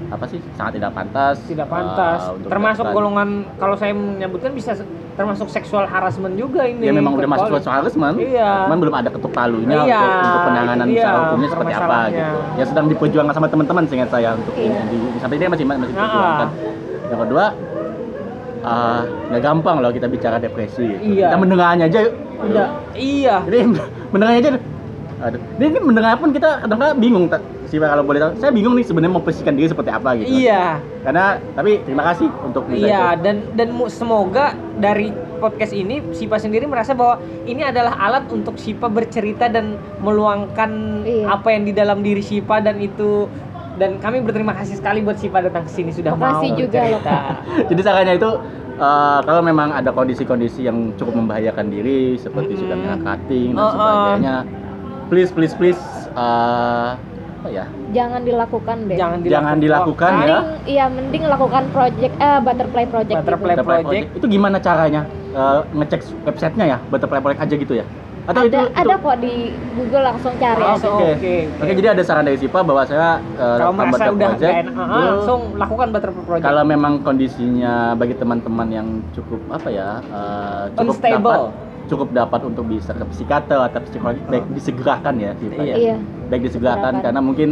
apa 0.06 0.24
sih 0.24 0.38
sangat 0.52 0.72
tidak 0.74 0.90
pantas 0.90 1.36
tidak 1.44 1.66
pantas 1.66 2.20
uh, 2.24 2.36
termasuk 2.44 2.82
dilakukan. 2.82 2.94
golongan 2.94 3.28
kalau 3.56 3.74
saya 3.74 3.92
menyebutkan 3.92 4.52
bisa 4.52 4.72
termasuk 5.14 5.46
seksual 5.48 5.84
harassment 5.84 6.34
juga 6.34 6.64
ini 6.64 6.82
ya 6.82 6.92
memang 6.92 7.14
udah 7.14 7.28
masuk 7.28 7.46
sexual 7.52 7.74
harassment 7.76 8.16
Iya. 8.16 8.66
cuman 8.66 8.78
belum 8.78 8.94
ada 8.94 9.08
ketuk 9.08 9.30
palunya 9.30 9.74
Iya, 9.76 9.98
untuk, 9.98 10.22
untuk 10.22 10.42
penanganan 10.44 10.86
dia 10.86 10.96
secara 10.98 11.16
hukumnya 11.20 11.48
seperti 11.50 11.72
apa 11.72 11.98
gitu 12.10 12.36
ya 12.52 12.64
sedang 12.64 12.86
diperjuangkan 12.88 13.34
sama 13.34 13.46
teman-teman 13.48 13.84
seingat 13.84 14.08
saya 14.08 14.28
untuk 14.34 14.54
Iya. 14.54 14.80
ini 14.86 15.18
sampai 15.18 15.34
ini 15.34 15.44
masih 15.46 15.64
masih 15.64 15.82
Ah. 15.82 15.88
diperjuangkan 15.88 16.48
yang 17.04 17.20
kedua 17.20 17.44
ah, 18.64 19.00
nggak 19.28 19.42
gampang 19.42 19.76
loh 19.78 19.92
kita 19.92 20.08
bicara 20.08 20.36
depresi 20.36 20.82
gitu. 20.82 21.20
Iya. 21.20 21.28
kita 21.30 21.36
mendengarnya 21.36 21.84
aja 21.86 22.00
udah 22.34 22.66
iya 22.96 23.36
Jadi 23.44 23.58
mendengarnya 24.10 24.40
aja 24.40 24.50
aduh. 25.14 25.40
Ini, 25.56 25.64
ini 25.70 25.78
mendengar 25.80 26.18
pun 26.18 26.32
kita 26.32 26.60
kadang-kadang 26.60 26.98
bingung 26.98 27.26
tak 27.28 27.40
sih 27.64 27.80
kalau 27.80 28.04
boleh 28.04 28.20
tahu. 28.20 28.30
Saya 28.36 28.52
bingung 28.52 28.76
nih 28.76 28.84
sebenarnya 28.84 29.14
mau 29.14 29.24
posisikan 29.24 29.56
diri 29.56 29.66
seperti 29.66 29.88
apa 29.88 30.10
gitu. 30.14 30.28
iya 30.28 30.76
Karena 31.00 31.40
tapi 31.54 31.80
terima 31.80 32.02
kasih 32.04 32.28
untuk 32.44 32.68
bisa 32.68 32.84
Iya, 32.84 33.04
itu. 33.10 33.22
dan 33.24 33.36
dan 33.56 33.68
semoga 33.88 34.52
dari 34.76 35.08
podcast 35.38 35.72
ini 35.72 36.02
Sipa 36.12 36.36
sendiri 36.36 36.64
merasa 36.64 36.92
bahwa 36.92 37.18
ini 37.44 37.62
adalah 37.62 37.96
alat 37.96 38.28
untuk 38.28 38.56
Sipa 38.56 38.86
bercerita 38.86 39.48
dan 39.48 39.80
meluangkan 39.98 40.70
Iya. 41.04 41.26
apa 41.30 41.48
yang 41.52 41.64
di 41.64 41.72
dalam 41.72 41.98
diri 42.00 42.20
Sipa 42.20 42.60
dan 42.60 42.76
itu 42.78 43.24
dan 43.74 43.98
kami 43.98 44.22
berterima 44.22 44.54
kasih 44.54 44.78
sekali 44.78 45.00
buat 45.00 45.16
Sipa 45.16 45.38
datang 45.40 45.64
ke 45.64 45.70
sini 45.70 45.90
sudah 45.90 46.14
mau 46.14 46.38
Makasih 46.38 46.50
juga 46.56 46.80
loh, 46.84 47.02
bercerita. 47.02 47.16
Jadi 47.70 47.80
sarannya 47.82 48.14
itu 48.14 48.30
eh, 48.76 49.18
kalau 49.20 49.42
memang 49.42 49.68
ada 49.70 49.90
kondisi-kondisi 49.90 50.60
yang 50.62 50.94
cukup 50.94 51.14
membahayakan 51.16 51.66
diri 51.68 52.14
seperti 52.14 52.54
Mm-mm. 52.54 52.62
sudah 52.62 52.76
kena 52.76 52.96
cutting 53.00 53.48
dan 53.50 53.58
Oh, 53.58 53.66
oh. 53.66 53.72
sebagainya, 53.72 54.36
please 55.06 55.30
please 55.30 55.54
please 55.54 55.82
eh, 56.10 56.90
apa 57.44 57.48
ya? 57.50 57.64
jangan 57.90 58.24
dilakukan 58.24 58.76
deh 58.84 58.96
Jangan 58.96 59.18
dilakukan. 59.20 59.42
Jangan 59.44 59.56
dilakukan 59.60 60.10
ya. 60.10 60.16
mending 60.16 60.46
iya 60.64 60.84
mending 60.88 61.24
lakukan 61.24 61.62
project 61.70 62.14
eh 62.16 62.38
butterfly 62.40 62.84
project 62.86 63.16
Butterfly 63.16 63.52
gitu. 63.52 63.60
Butterfly 63.60 63.82
Project. 63.84 64.06
Itu 64.16 64.26
gimana 64.26 64.56
caranya? 64.58 65.02
Eh, 65.30 65.60
ngecek 65.74 66.00
websitenya 66.24 66.64
ya, 66.64 66.78
Butterfly 66.88 67.20
Project 67.20 67.42
aja 67.42 67.54
gitu 67.54 67.74
ya? 67.74 67.84
Atau 68.24 68.40
ada 68.40 68.48
itu, 68.48 68.56
itu 68.56 68.80
ada 68.80 68.94
kok 68.96 69.16
di 69.20 69.34
Google 69.74 70.04
langsung 70.06 70.32
cari 70.34 70.56
Oh, 70.58 70.72
aja 70.72 70.86
Oke, 70.86 71.04
Oke, 71.12 71.12
oke. 71.12 71.34
oke. 71.60 71.72
jadi 71.74 71.88
ada 71.92 72.02
saran 72.02 72.24
dari 72.24 72.38
Sipa 72.38 72.58
bahwa 72.60 72.82
saya 72.82 73.08
eh, 73.18 73.36
Kalau 73.36 73.68
lakukan 73.70 73.86
merasa 73.86 74.08
udah 74.08 74.28
Project, 74.30 74.54
enak, 74.56 74.72
itu 74.74 75.00
langsung 75.04 75.40
lakukan 75.54 75.86
Butterfly 75.90 76.24
Project. 76.24 76.44
kalau 76.46 76.62
memang 76.64 76.92
kondisinya 77.00 77.74
bagi 77.92 78.14
teman-teman 78.14 78.68
yang 78.70 78.86
cukup 79.12 79.40
apa 79.50 79.68
ya 79.68 79.88
eh, 80.00 80.62
cukup 80.72 80.94
Unstable. 80.94 81.20
dapat 81.20 81.40
cukup 81.84 82.08
dapat 82.10 82.40
untuk 82.42 82.64
bisa 82.64 82.90
ke 82.90 83.04
psikiater 83.06 83.60
atau 83.60 83.80
psikolog 83.82 84.16
baik 84.24 84.44
disegerakan 84.50 85.14
ya 85.18 85.30
Sipa 85.36 85.60
Iya. 85.60 85.68
ya. 85.68 85.76
iya 85.76 85.96
baik 86.26 86.42
disegerakan 86.44 86.92
karena 86.98 87.20
mungkin 87.20 87.50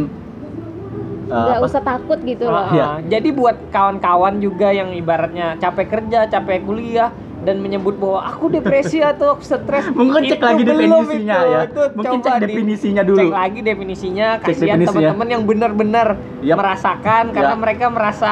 eh, 1.23 1.37
nggak 1.37 1.53
apa, 1.55 1.65
usah 1.65 1.81
takut 1.81 2.17
gitu 2.19 2.43
loh 2.45 2.65
Iya. 2.67 2.81
ah. 2.83 2.95
Jadi 3.03 3.29
buat 3.29 3.57
kawan-kawan 3.69 4.37
juga 4.37 4.69
yang 4.69 4.89
ibaratnya 4.91 5.53
capek 5.55 5.85
kerja, 5.87 6.25
capek 6.27 6.65
kuliah 6.65 7.13
dan 7.43 7.59
menyebut 7.59 7.95
bahwa 7.95 8.23
aku 8.25 8.47
depresi 8.49 8.99
atau 8.99 9.35
aku 9.35 9.43
stres. 9.43 9.91
mungkin 9.93 10.23
cek 10.25 10.39
lagi 10.39 10.63
definisinya 10.63 11.35
itu. 11.37 11.51
ya 11.51 11.59
Itu 11.65 11.81
mungkin 11.93 12.17
cek 12.19 12.33
di- 12.33 12.41
definisinya 12.41 13.01
dulu 13.03 13.19
Cek 13.19 13.29
lagi 13.29 13.59
definisinya, 13.61 14.27
kasihan 14.39 14.59
definisinya. 14.73 14.89
teman-teman 15.11 15.27
yang 15.29 15.43
benar-benar 15.43 16.07
Yap. 16.39 16.57
merasakan 16.57 17.23
karena 17.29 17.53
Ya. 17.53 17.59
mereka 17.59 17.85
merasa 17.87 18.31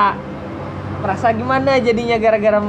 merasa 0.97 1.27
gimana 1.29 1.71
jadinya 1.77 2.15
gara-gara 2.15 2.59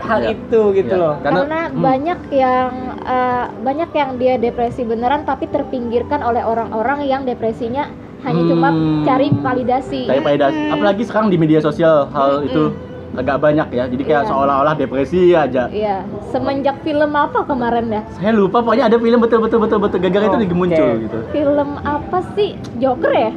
hal 0.00 0.20
Ya. 0.20 0.30
itu 0.30 0.60
gitu 0.72 0.92
Ya. 0.92 1.00
loh. 1.00 1.14
Karena- 1.18 1.38
karena 1.40 1.60
hmm. 1.64 1.80
banyak 1.80 2.18
yang 2.32 2.70
eh, 3.00 3.44
banyak 3.58 3.90
yang 3.92 4.10
dia 4.14 4.34
depresi 4.36 4.82
beneran 4.82 5.22
tapi 5.22 5.46
terpinggirkan 5.46 6.20
oleh 6.20 6.40
orang-orang 6.40 7.02
yang 7.02 7.22
depresinya 7.22 7.88
hanya 8.20 8.42
cuma 8.44 8.68
Hmm. 8.68 9.02
cari 9.02 9.30
validasi 9.32 10.04
Saya 10.04 10.18
pada 10.18 10.50
apalagi 10.50 11.02
sekarang 11.02 11.28
di 11.28 11.38
media 11.38 11.58
sosial 11.58 12.06
hal 12.08 12.42
itu 12.42 12.74
agak 13.18 13.36
banyak 13.36 13.66
ya 13.68 13.84
jadi 13.84 14.02
kayak 14.04 14.22
Iya. 14.22 14.30
seolah-olah 14.30 14.74
depresi 14.74 15.20
aja 15.32 15.66
Iya, 15.68 15.96
semenjak 16.28 16.78
film 16.80 17.10
apa 17.10 17.42
kemarin 17.42 17.86
ya? 17.90 18.02
saya 18.12 18.30
lupa 18.32 18.60
pokoknya 18.60 18.86
ada 18.86 18.96
film 18.96 19.18
betul 19.18 19.38
betul 19.40 19.58
betul 19.60 19.78
betul 19.80 19.98
gagal 19.98 20.22
itu 20.24 20.36
Oke. 20.36 20.46
dimuncul 20.46 20.88
gitu 21.00 21.18
Film 21.28 21.68
apa 21.82 22.18
sih? 22.32 22.50
Joker 22.76 23.12
ya? 23.12 23.30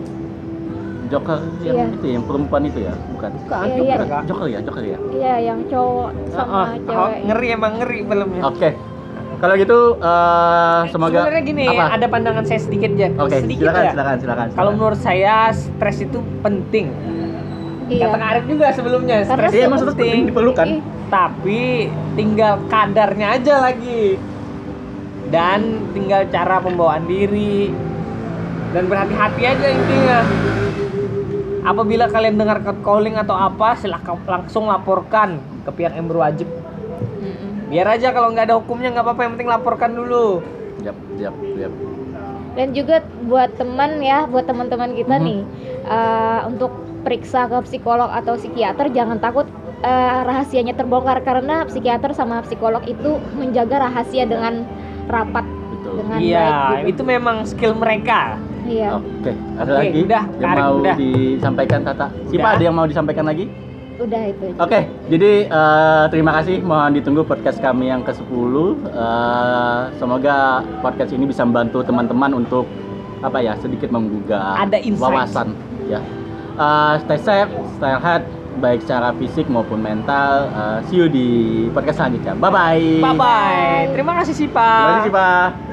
Joker 1.10 1.40
yang 1.60 1.76
Iya. 1.76 1.86
itu 1.92 2.08
yang 2.08 2.24
perempuan 2.24 2.64
itu 2.64 2.80
ya 2.82 2.94
bukan 3.10 3.30
Bukan, 3.36 3.66
Iya, 3.68 3.76
Joker. 3.92 4.08
Kak. 4.08 4.22
Joker 4.24 4.48
ya 4.48 4.60
Joker 4.62 4.84
ya 4.86 4.98
Iya, 5.12 5.34
yang 5.44 5.60
cowok 5.66 6.10
sama 6.30 6.46
Ah, 6.46 6.56
ah. 6.56 6.68
cewek. 6.78 6.96
Oh, 6.96 7.10
ngeri 7.26 7.48
emang 7.52 7.74
ngeri 7.78 8.00
filmnya. 8.04 8.42
oke 8.46 8.70
kalau 9.38 9.58
gitu 9.58 9.80
eh, 9.98 10.80
semoga 10.88 11.18
Sebenarnya 11.18 11.42
gini, 11.44 11.66
apa 11.66 11.98
ada 11.98 12.06
pandangan 12.06 12.46
saya 12.46 12.62
sedikit 12.62 12.94
aja. 12.94 13.10
oke 13.18 13.34
sedikit 13.36 13.66
silakan, 13.66 13.82
ya. 13.82 13.92
silakan 13.92 14.16
silakan 14.16 14.46
Kalau 14.46 14.54
silakan. 14.54 14.74
menurut 14.78 15.00
saya 15.02 15.36
stres 15.52 15.98
itu 16.00 16.20
penting. 16.40 16.88
Iya. 17.92 18.08
Kata 18.08 18.18
Arif 18.24 18.46
juga 18.48 18.66
sebelumnya, 18.72 19.16
stres 19.28 19.52
iya 19.52 19.68
maksudnya 19.68 19.96
penting 20.00 20.32
diperlukan 20.32 20.68
Ih, 20.72 20.80
Tapi 21.12 21.62
tinggal 22.16 22.54
kadarnya 22.72 23.28
aja 23.36 23.54
lagi. 23.68 24.16
Dan 25.32 25.92
tinggal 25.92 26.28
cara 26.32 26.60
pembawaan 26.60 27.08
diri 27.08 27.72
dan 28.72 28.88
berhati-hati 28.88 29.44
aja 29.44 29.68
intinya. 29.68 30.20
Apabila 31.62 32.08
kalian 32.08 32.36
dengar 32.40 32.64
calling 32.84 33.16
atau 33.20 33.36
apa, 33.36 33.76
silahkan 33.76 34.18
langsung 34.28 34.68
laporkan 34.72 35.40
ke 35.68 35.72
pihak 35.76 35.94
yang 35.96 36.08
berwajib. 36.08 36.48
Biar 37.72 37.88
aja 37.88 38.12
kalau 38.12 38.36
nggak 38.36 38.52
ada 38.52 38.56
hukumnya 38.60 38.92
nggak 38.92 39.06
apa-apa, 39.08 39.22
yang 39.24 39.32
penting 39.40 39.52
laporkan 39.52 39.92
dulu. 39.96 40.44
Yap, 40.84 40.98
yap, 41.16 41.36
yap. 41.56 41.74
Dan 42.52 42.72
juga 42.72 43.00
buat 43.24 43.56
teman 43.56 44.00
ya, 44.00 44.28
buat 44.28 44.44
teman-teman 44.44 44.92
kita 44.92 45.16
Mhm. 45.16 45.24
nih, 45.24 45.40
eh, 45.86 46.40
untuk 46.46 46.72
periksa 47.02 47.48
ke 47.48 47.58
psikolog 47.64 48.08
atau 48.08 48.36
psikiater 48.36 48.92
jangan 48.92 49.18
takut 49.18 49.48
eh, 49.82 49.90
rahasianya 50.22 50.78
terbongkar 50.78 51.26
karena 51.26 51.66
psikiater 51.66 52.14
sama 52.14 52.46
psikolog 52.46 52.86
itu 52.86 53.18
menjaga 53.34 53.82
rahasia 53.82 54.30
dengan 54.30 54.62
rapat 55.10 55.42
betul 55.42 55.98
dengan 55.98 56.18
Iya, 56.22 56.38
baik 56.38 56.54
gitu. 56.78 56.90
itu 56.92 57.02
memang 57.04 57.36
skill 57.44 57.74
mereka. 57.74 58.38
Iya, 58.62 58.94
oke 58.94 59.32
ada 59.58 59.72
Oke, 59.74 59.80
lagi 59.82 60.00
udah, 60.06 60.24
yang 60.38 60.52
mau 60.54 60.74
udah. 60.78 60.96
disampaikan 60.96 61.82
Tata 61.82 62.14
Siapa 62.30 62.46
Udah. 62.46 62.54
ada 62.54 62.62
yang 62.62 62.76
mau 62.78 62.86
disampaikan 62.86 63.26
lagi 63.26 63.50
udah 64.00 64.22
itu. 64.30 64.46
aja. 64.52 64.60
Oke, 64.64 64.80
jadi 65.12 65.32
eh, 65.50 66.04
terima 66.14 66.32
kasih. 66.40 66.64
Mohon 66.64 66.92
ditunggu 67.02 67.22
podcast 67.26 67.58
kami 67.60 67.92
yang 67.92 68.06
ke-10. 68.06 68.54
Eh, 68.88 69.80
semoga 70.00 70.62
podcast 70.80 71.12
ini 71.12 71.26
bisa 71.28 71.44
membantu 71.44 71.84
teman-teman 71.84 72.32
untuk 72.38 72.70
apa 73.22 73.38
ya, 73.38 73.54
sedikit 73.60 73.94
menggugah 73.94 74.58
Ada 74.58 74.82
insight. 74.82 75.04
wawasan 75.04 75.48
ya. 75.90 76.00
Eh, 76.56 76.94
stay 77.04 77.20
safe, 77.20 77.52
stay 77.78 77.94
healthy 77.98 78.40
baik 78.60 78.84
secara 78.84 79.16
fisik 79.16 79.48
maupun 79.48 79.80
mental. 79.80 80.52
Eh, 80.52 80.78
see 80.92 81.00
you 81.00 81.08
di 81.08 81.28
podcast 81.72 82.04
selanjutnya. 82.04 82.36
Bye 82.36 82.52
bye. 82.52 82.86
Bye 83.00 83.16
bye. 83.16 83.82
Terima 83.96 84.14
kasih 84.20 84.34
sih 84.36 84.48
Pak. 84.52 84.84
Terima 84.84 84.98
kasih, 85.00 85.14
Pak. 85.14 85.71